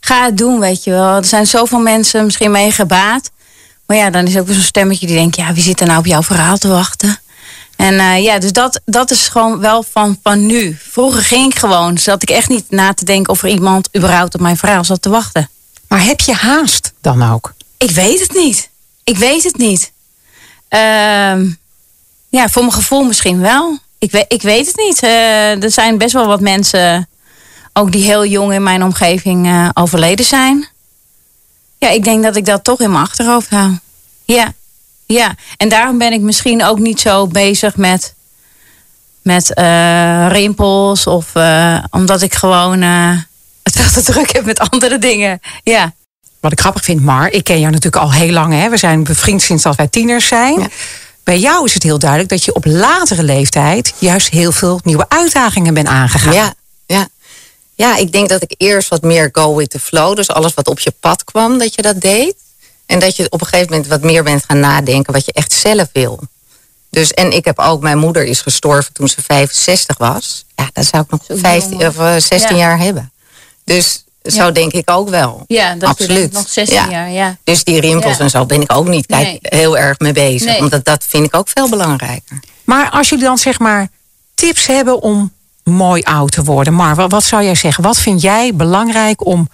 [0.00, 1.16] Ga het doen, weet je wel.
[1.16, 3.30] Er zijn zoveel mensen misschien mee gebaat.
[3.86, 5.98] Maar ja, dan is ook weer zo'n stemmetje die denkt, ja, wie zit er nou
[5.98, 7.18] op jouw verhaal te wachten?
[7.76, 10.76] En eh, ja, dus dat, dat is gewoon wel van, van nu.
[10.80, 14.34] Vroeger ging ik gewoon, zat ik echt niet na te denken of er iemand überhaupt
[14.34, 15.50] op mijn verhaal zat te wachten.
[15.88, 17.54] Maar heb je haast dan ook?
[17.76, 18.70] Ik weet het niet.
[19.04, 19.92] Ik weet het niet.
[20.68, 21.50] Ehm,
[22.28, 23.78] ja, voor mijn gevoel misschien wel.
[23.98, 25.02] Ik weet, ik weet het niet.
[25.02, 27.08] Eh, er zijn best wel wat mensen,
[27.72, 30.68] ook die heel jong in mijn omgeving eh, overleden zijn.
[31.78, 33.78] Ja, ik denk dat ik dat toch in mijn achterhoofd hou.
[34.24, 34.52] Ja,
[35.06, 35.34] ja.
[35.56, 38.14] En daarom ben ik misschien ook niet zo bezig met,
[39.22, 41.06] met eh, rimpels.
[41.06, 43.10] Of eh, omdat ik gewoon eh,
[43.62, 45.40] het veel te druk heb met andere dingen.
[45.62, 45.94] Ja.
[46.40, 48.52] Wat ik grappig vind, Mar, ik ken jou natuurlijk al heel lang.
[48.52, 48.68] Hè?
[48.68, 50.60] We zijn bevriend sinds dat wij tieners zijn.
[50.60, 50.68] Ja.
[51.24, 55.08] Bij jou is het heel duidelijk dat je op latere leeftijd juist heel veel nieuwe
[55.08, 56.32] uitdagingen bent aangegaan.
[56.32, 56.54] Ja,
[56.86, 57.08] ja.
[57.74, 60.16] ja, ik denk dat ik eerst wat meer go with the flow.
[60.16, 62.34] Dus alles wat op je pad kwam, dat je dat deed.
[62.86, 65.52] En dat je op een gegeven moment wat meer bent gaan nadenken wat je echt
[65.52, 66.20] zelf wil.
[66.90, 70.44] Dus, en ik heb ook, mijn moeder is gestorven toen ze 65 was.
[70.54, 72.62] Ja, dat zou ik nog Zo 15 jong, of eh, 16 Ja.
[72.62, 73.12] jaar hebben.
[73.64, 74.50] Dus zo Ja.
[74.50, 75.44] denk ik ook wel.
[75.46, 76.32] Ja, dat Absoluut.
[76.32, 76.88] nog 16 Ja.
[76.90, 77.36] jaar, ja.
[77.44, 78.22] Dus die rimpels Ja.
[78.22, 79.38] en zo ben ik ook niet kijk, Nee.
[79.40, 80.50] heel erg mee bezig.
[80.50, 80.58] Nee.
[80.60, 82.40] Omdat dat vind ik ook veel belangrijker.
[82.64, 83.88] Maar als jullie dan zeg maar
[84.34, 85.32] tips hebben om
[85.64, 86.72] mooi oud te worden.
[86.74, 87.82] Mar, wat, wat zou jij zeggen?
[87.84, 89.48] Wat vind jij belangrijk om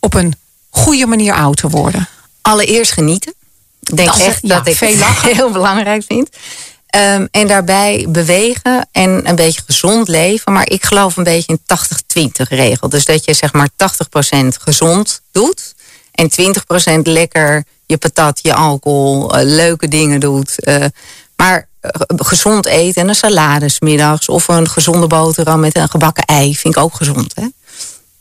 [0.00, 0.34] op een
[0.70, 2.08] goede manier oud te worden?
[2.46, 3.34] Allereerst genieten.
[3.80, 5.34] Ik denk Dat echt ja, dat ik veel lachen.
[5.36, 6.28] heel belangrijk vind.
[6.86, 10.52] Ehm, en daarbij bewegen en een beetje gezond leven.
[10.52, 11.58] Maar ik geloof een beetje
[12.12, 12.88] in 80-20 regel.
[12.88, 15.74] Dus dat je zeg maar 80% gezond doet.
[16.12, 16.30] En
[16.98, 20.60] 20% lekker je patat, je alcohol, eh, leuke dingen doet.
[20.60, 20.84] Eh,
[21.36, 24.28] maar eh, gezond eten en een salade middags.
[24.28, 26.56] Of een gezonde boterham met een gebakken ei.
[26.56, 27.34] Vind ik ook gezond.
[27.34, 27.46] Hè?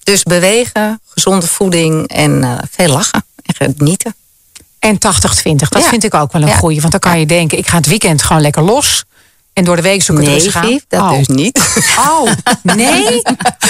[0.06, 3.25] Dus bewegen, gezonde voeding en eh, veel lachen.
[3.46, 4.16] En genieten.
[4.80, 5.90] En 80-20, dat Ja.
[5.90, 6.56] vind ik ook wel een Ja.
[6.56, 6.80] goeie.
[6.80, 9.04] Want dan kan je denken, ik ga het weekend gewoon lekker los.
[9.54, 10.72] En door de week zoek ik het Nee.
[10.72, 11.18] Vief, dat oh.
[11.18, 11.60] dus niet.
[12.10, 12.32] Oh,
[12.62, 13.22] nee?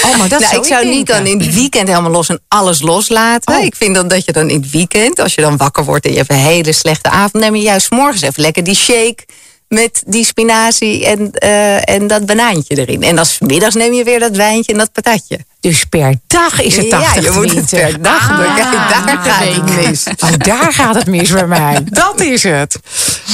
[0.06, 2.42] Oh, maar dat nou, zou ik zou niet dan in het weekend helemaal los en
[2.48, 3.58] alles loslaten.
[3.58, 3.64] Oh.
[3.64, 6.12] Ik vind dan dat je dan in het weekend, als je dan wakker wordt en
[6.12, 9.26] je hebt een hele slechte avond, neem je juist morgens even lekker die shake
[9.68, 13.04] met die spinazie en, eh, en dat banaantje erin.
[13.04, 15.40] En dan 's middags neem je weer dat wijntje en dat patatje.
[15.60, 18.46] Dus per dag is het 80 ja, je moet het per dag doen.
[18.46, 20.04] Ah, Kijk, daar gaat het mis.
[20.20, 21.84] Oh, daar gaat het mis bij mij.
[21.90, 22.80] Dat is het.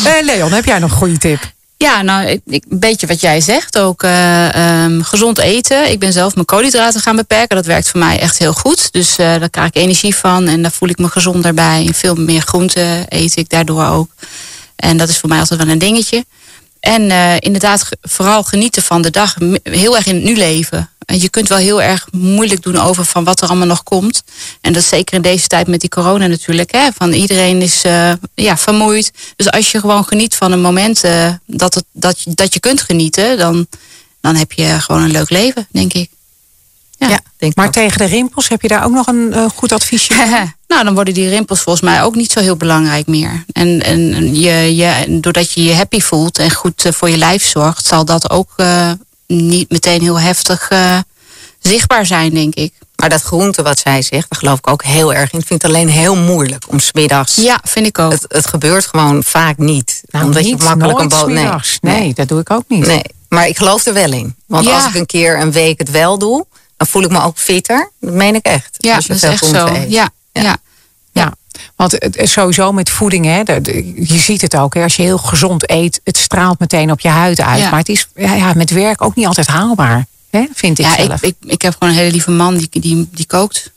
[0.05, 1.51] Eh, Leon, heb jij nog een goede tip?
[1.81, 3.79] Ja, nou, een beetje wat jij zegt.
[3.79, 5.91] Ook eh, ehm, gezond eten.
[5.91, 7.55] Ik ben zelf mijn koolhydraten gaan beperken.
[7.55, 8.91] Dat werkt voor mij echt heel goed.
[8.91, 10.47] Dus eh, daar krijg ik energie van.
[10.47, 11.85] En daar voel ik me gezonder bij.
[11.87, 14.09] En veel meer groente eet ik daardoor ook.
[14.81, 16.25] En dat is voor mij altijd wel een dingetje.
[16.79, 19.35] En eh, inderdaad, vooral genieten van de dag.
[19.63, 20.89] Heel erg in het nu leven.
[21.05, 24.23] En je kunt wel heel erg moeilijk doen over van wat er allemaal nog komt.
[24.61, 26.71] En dat is zeker in deze tijd met die corona natuurlijk.
[26.71, 29.11] Hè, van iedereen is eh, ja, vermoeid.
[29.35, 32.59] Dus als je gewoon geniet van een moment eh, dat, het, dat, je, dat je
[32.59, 33.67] kunt genieten, dan,
[34.21, 36.09] dan heb je gewoon een leuk leven, denk ik.
[36.97, 37.07] Ja.
[37.07, 37.73] Ja, denk ik Maar ook.
[37.73, 40.13] tegen de rimpels, heb je daar ook nog een goed adviesje?
[40.71, 43.43] nou, dan worden die rimpels volgens mij ook niet zo heel belangrijk meer.
[43.51, 47.45] En, en je, je, doordat je je happy voelt en goed eh, voor je lijf
[47.47, 48.91] zorgt, zal dat ook eh,
[49.27, 50.97] niet meteen heel heftig eh,
[51.59, 52.73] zichtbaar zijn, denk ik.
[52.95, 55.39] Maar dat groente wat zij zegt, daar geloof ik ook heel erg in.
[55.39, 57.35] Ik vind het alleen heel moeilijk om smiddags.
[57.35, 58.11] Ja, vind ik ook.
[58.11, 60.01] Het, het gebeurt gewoon vaak niet.
[60.09, 61.79] Nou, omdat niet, je makkelijk nooit een boot.
[61.81, 61.95] Nee.
[61.99, 62.85] Nee, dat doe ik ook niet.
[62.85, 64.35] Nee, maar ik geloof er wel in.
[64.47, 64.75] Want Ja.
[64.75, 66.45] als ik een keer een week het wel doe,
[66.77, 67.91] dan voel ik me ook fitter.
[67.99, 68.75] Dat meen ik echt.
[68.77, 69.81] ja, Als je dat is veel echt groente zo.
[69.81, 69.91] eet.
[69.91, 70.57] Ja, ja.
[71.11, 71.33] Ja.
[71.75, 73.39] Want het, sowieso met voeding, hè,
[73.95, 74.73] je ziet het ook.
[74.73, 77.61] Hè, als je heel gezond eet, het straalt meteen op je huid uit.
[77.61, 77.69] Ja.
[77.69, 80.05] Maar het is ja, ja, met werk ook niet altijd haalbaar.
[80.29, 81.21] Hè, vind ik ja, zelf.
[81.21, 83.71] ik, ik, ik heb gewoon een hele lieve man die, die, die kookt.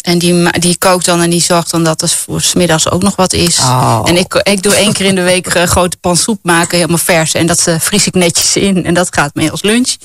[0.00, 3.02] En die, die kookt dan en die zorgt dan dat er voor 's middags ook
[3.02, 3.58] nog wat is.
[3.58, 4.00] Oh.
[4.04, 6.98] En ik, ik doe één keer in de week een grote pan soep maken, helemaal
[6.98, 7.34] vers.
[7.34, 8.84] En dat eh, vries ik netjes in.
[8.84, 9.96] En dat gaat mee als lunch.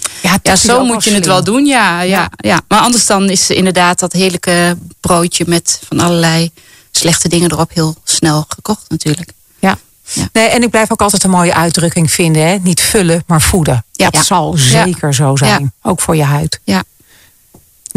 [0.41, 1.65] ja, zo moet je het wel doen.
[1.65, 2.61] Ja, ja, ja.
[2.67, 6.51] Maar anders dan is inderdaad dat heerlijke broodje met van allerlei
[6.91, 9.31] slechte dingen erop heel snel gekocht natuurlijk.
[9.59, 9.77] Ja.
[10.13, 10.29] Ja.
[10.31, 12.47] Nee, en ik blijf ook altijd een mooie uitdrukking vinden.
[12.47, 12.57] Hè?
[12.61, 13.85] Niet vullen, maar voeden.
[13.91, 14.09] Ja.
[14.09, 15.73] Dat zal zeker zo zijn.
[15.81, 16.59] Ook voor je huid.
[16.63, 16.83] Ja.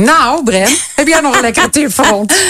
[0.05, 2.35] Nou, Bren, heb jij nog een lekkere tip voor ons?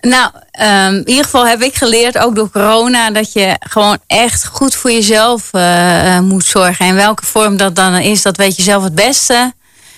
[0.00, 4.46] Nou, um, in ieder geval heb ik geleerd, ook door corona, dat je gewoon echt
[4.46, 6.86] goed voor jezelf uh, moet zorgen.
[6.86, 9.52] En welke vorm dat dan is, dat weet je zelf het beste.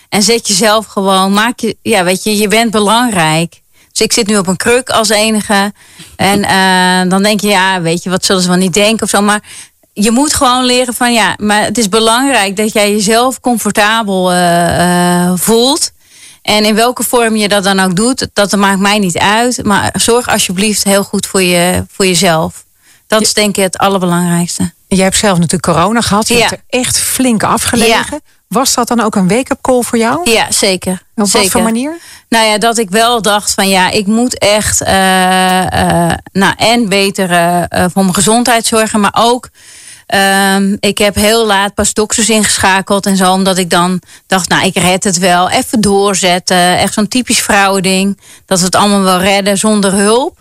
[0.08, 3.60] En zet jezelf gewoon, maak je, ja, weet je, je bent belangrijk.
[3.92, 5.72] Dus ik zit nu op een kruk als enige.
[6.16, 9.10] En uh, dan denk je, ja, weet je, wat zullen ze wel niet denken of
[9.10, 9.20] zo.
[9.20, 9.42] Maar
[9.92, 14.32] je moet gewoon leren van, ja, maar het is belangrijk dat jij jezelf comfortabel
[15.36, 15.92] voelt.
[16.48, 19.64] En in welke vorm je dat dan ook doet, dat maakt mij niet uit.
[19.64, 22.64] Maar zorg alsjeblieft heel goed voor, je, voor jezelf.
[23.06, 24.72] Dat is denk ik het allerbelangrijkste.
[24.86, 26.28] Jij hebt zelf natuurlijk corona gehad.
[26.28, 28.20] Je hebt er echt flink afgelegen.
[28.46, 30.30] Was dat dan ook een wake-up call voor jou?
[30.30, 31.02] Ja, zeker.
[31.14, 31.40] Op zeker.
[31.40, 31.98] wat voor manier?
[32.28, 36.88] Nou ja, dat ik wel dacht van ja, ik moet echt uh, uh, nou, en
[36.88, 39.00] beter uh, voor mijn gezondheid zorgen.
[39.00, 39.48] Maar ook
[40.14, 43.32] Um, ik heb heel laat pas dokters ingeschakeld en zo.
[43.32, 45.50] Omdat ik dan dacht, nou, ik red het wel.
[45.50, 46.78] Even doorzetten.
[46.78, 48.20] Echt zo'n typisch vrouwending.
[48.46, 50.38] Dat we het allemaal wel redden zonder hulp.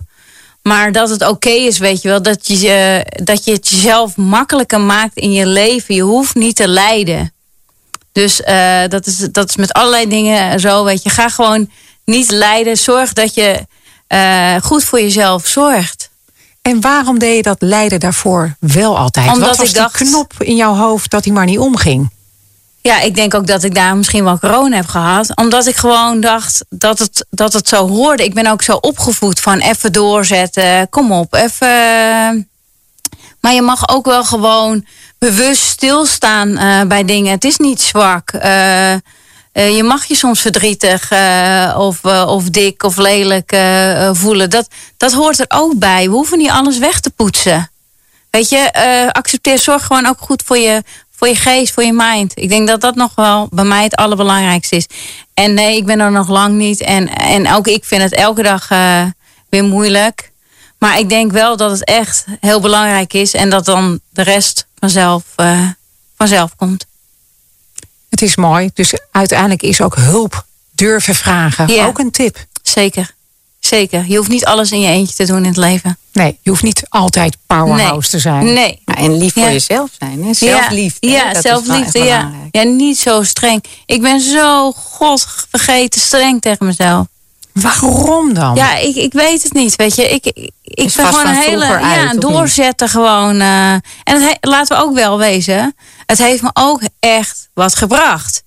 [0.62, 2.22] Maar dat het oké is, weet je wel.
[2.22, 5.96] Dat je, dat je het jezelf makkelijker maakt in je leven.
[5.96, 7.34] Je hoeft niet te lijden.
[8.12, 10.84] Dus uh, dat, is, dat is met allerlei dingen zo.
[10.84, 11.70] Weet je, ga gewoon
[12.06, 12.78] niet lijden.
[12.78, 13.66] Zorg dat je
[14.08, 16.07] uh, goed voor jezelf zorgt.
[16.68, 19.28] En waarom deed je dat lijden daarvoor wel altijd?
[19.32, 22.10] Omdat Wat was ik dacht, die knop in jouw hoofd dat hij maar niet omging?
[22.82, 25.36] Ja, ik denk ook dat ik daar misschien wel corona heb gehad.
[25.36, 28.24] Omdat ik gewoon dacht dat het, dat het zo hoorde.
[28.24, 30.90] Ik ben ook zo opgevoed van even doorzetten.
[30.90, 32.50] Kom op, even.
[33.40, 34.86] Maar je mag ook wel gewoon
[35.18, 37.32] bewust stilstaan uh, bij dingen.
[37.32, 38.34] Het is niet zwak.
[38.34, 38.94] Uh,
[39.58, 43.58] uh, je mag je soms verdrietig uh, of, uh, of dik of lelijk
[44.12, 44.50] voelen.
[44.50, 46.04] Dat, dat hoort er ook bij.
[46.04, 47.72] We hoeven niet alles weg te poetsen.
[48.30, 50.84] Weet je, accepteer, zorg gewoon ook goed voor je,
[51.16, 52.32] voor je geest, voor je mind.
[52.36, 54.88] Ik denk dat dat nog wel bij mij het allerbelangrijkste is.
[55.34, 56.82] En nee, ik ben er nog lang niet.
[56.82, 58.68] En, en ook ik vind het elke dag
[59.50, 60.32] weer moeilijk.
[60.80, 63.34] Maar ik denk wel dat het echt heel belangrijk is.
[63.34, 65.24] En dat dan de rest vanzelf,
[66.18, 66.86] vanzelf komt.
[68.10, 68.70] Het is mooi.
[68.74, 71.86] Dus uiteindelijk is ook hulp durven vragen ja.
[71.86, 72.46] ook een tip.
[72.62, 73.16] Zeker.
[73.60, 74.06] Zeker.
[74.08, 75.98] Je hoeft niet alles in je eentje te doen in het leven.
[76.12, 78.10] Nee, je hoeft niet altijd powerhouse nee.
[78.10, 78.54] te zijn.
[78.54, 78.82] Nee.
[78.86, 79.52] Maar en lief voor ja.
[79.52, 80.24] jezelf zijn.
[80.24, 80.34] Hè?
[80.34, 81.08] Zelfliefde.
[81.08, 82.00] Ja, zelfliefde.
[82.00, 82.32] Ja.
[82.52, 83.64] ja, niet zo streng.
[83.86, 87.08] Ik ben zo god vergeten streng tegen mezelf.
[87.62, 88.56] Waarom dan?
[88.56, 89.76] Ja, ik, ik weet het niet.
[89.76, 90.26] Weet je, ik,
[90.64, 93.42] ik, ben gewoon een hele ja, uit, doorzetten gewoon.
[93.42, 95.76] Uh, en het, laten we ook wel wezen.
[96.06, 98.44] Het heeft me ook echt wat gebracht.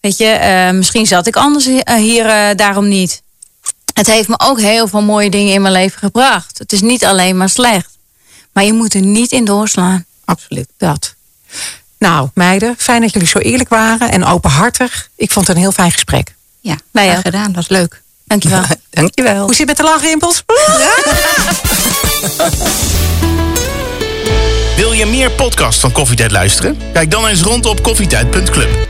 [0.00, 1.64] Weet je, uh, misschien zat ik anders
[1.96, 3.22] hier uh, daarom niet.
[3.94, 6.58] Het heeft me ook heel veel mooie dingen in mijn leven gebracht.
[6.58, 7.98] Het is niet alleen maar slecht.
[8.52, 10.04] Maar je moet er niet in doorslaan.
[10.24, 11.14] Absoluut, dat.
[11.98, 15.08] Nou, meiden, fijn dat jullie zo eerlijk waren en openhartig.
[15.16, 16.34] Ik vond het een heel fijn gesprek.
[16.60, 17.46] Ja, wij hebben gedaan.
[17.46, 18.02] Dat was leuk.
[18.32, 18.62] Dankjewel.
[18.90, 19.44] Dankjewel.
[19.44, 20.42] Hoe zit het met de lachrimpels?
[20.78, 20.90] Ja?
[24.76, 26.78] Wil je meer podcast van Koffietijd luisteren?
[26.92, 28.88] Kijk dan eens rond op koffietijd.club.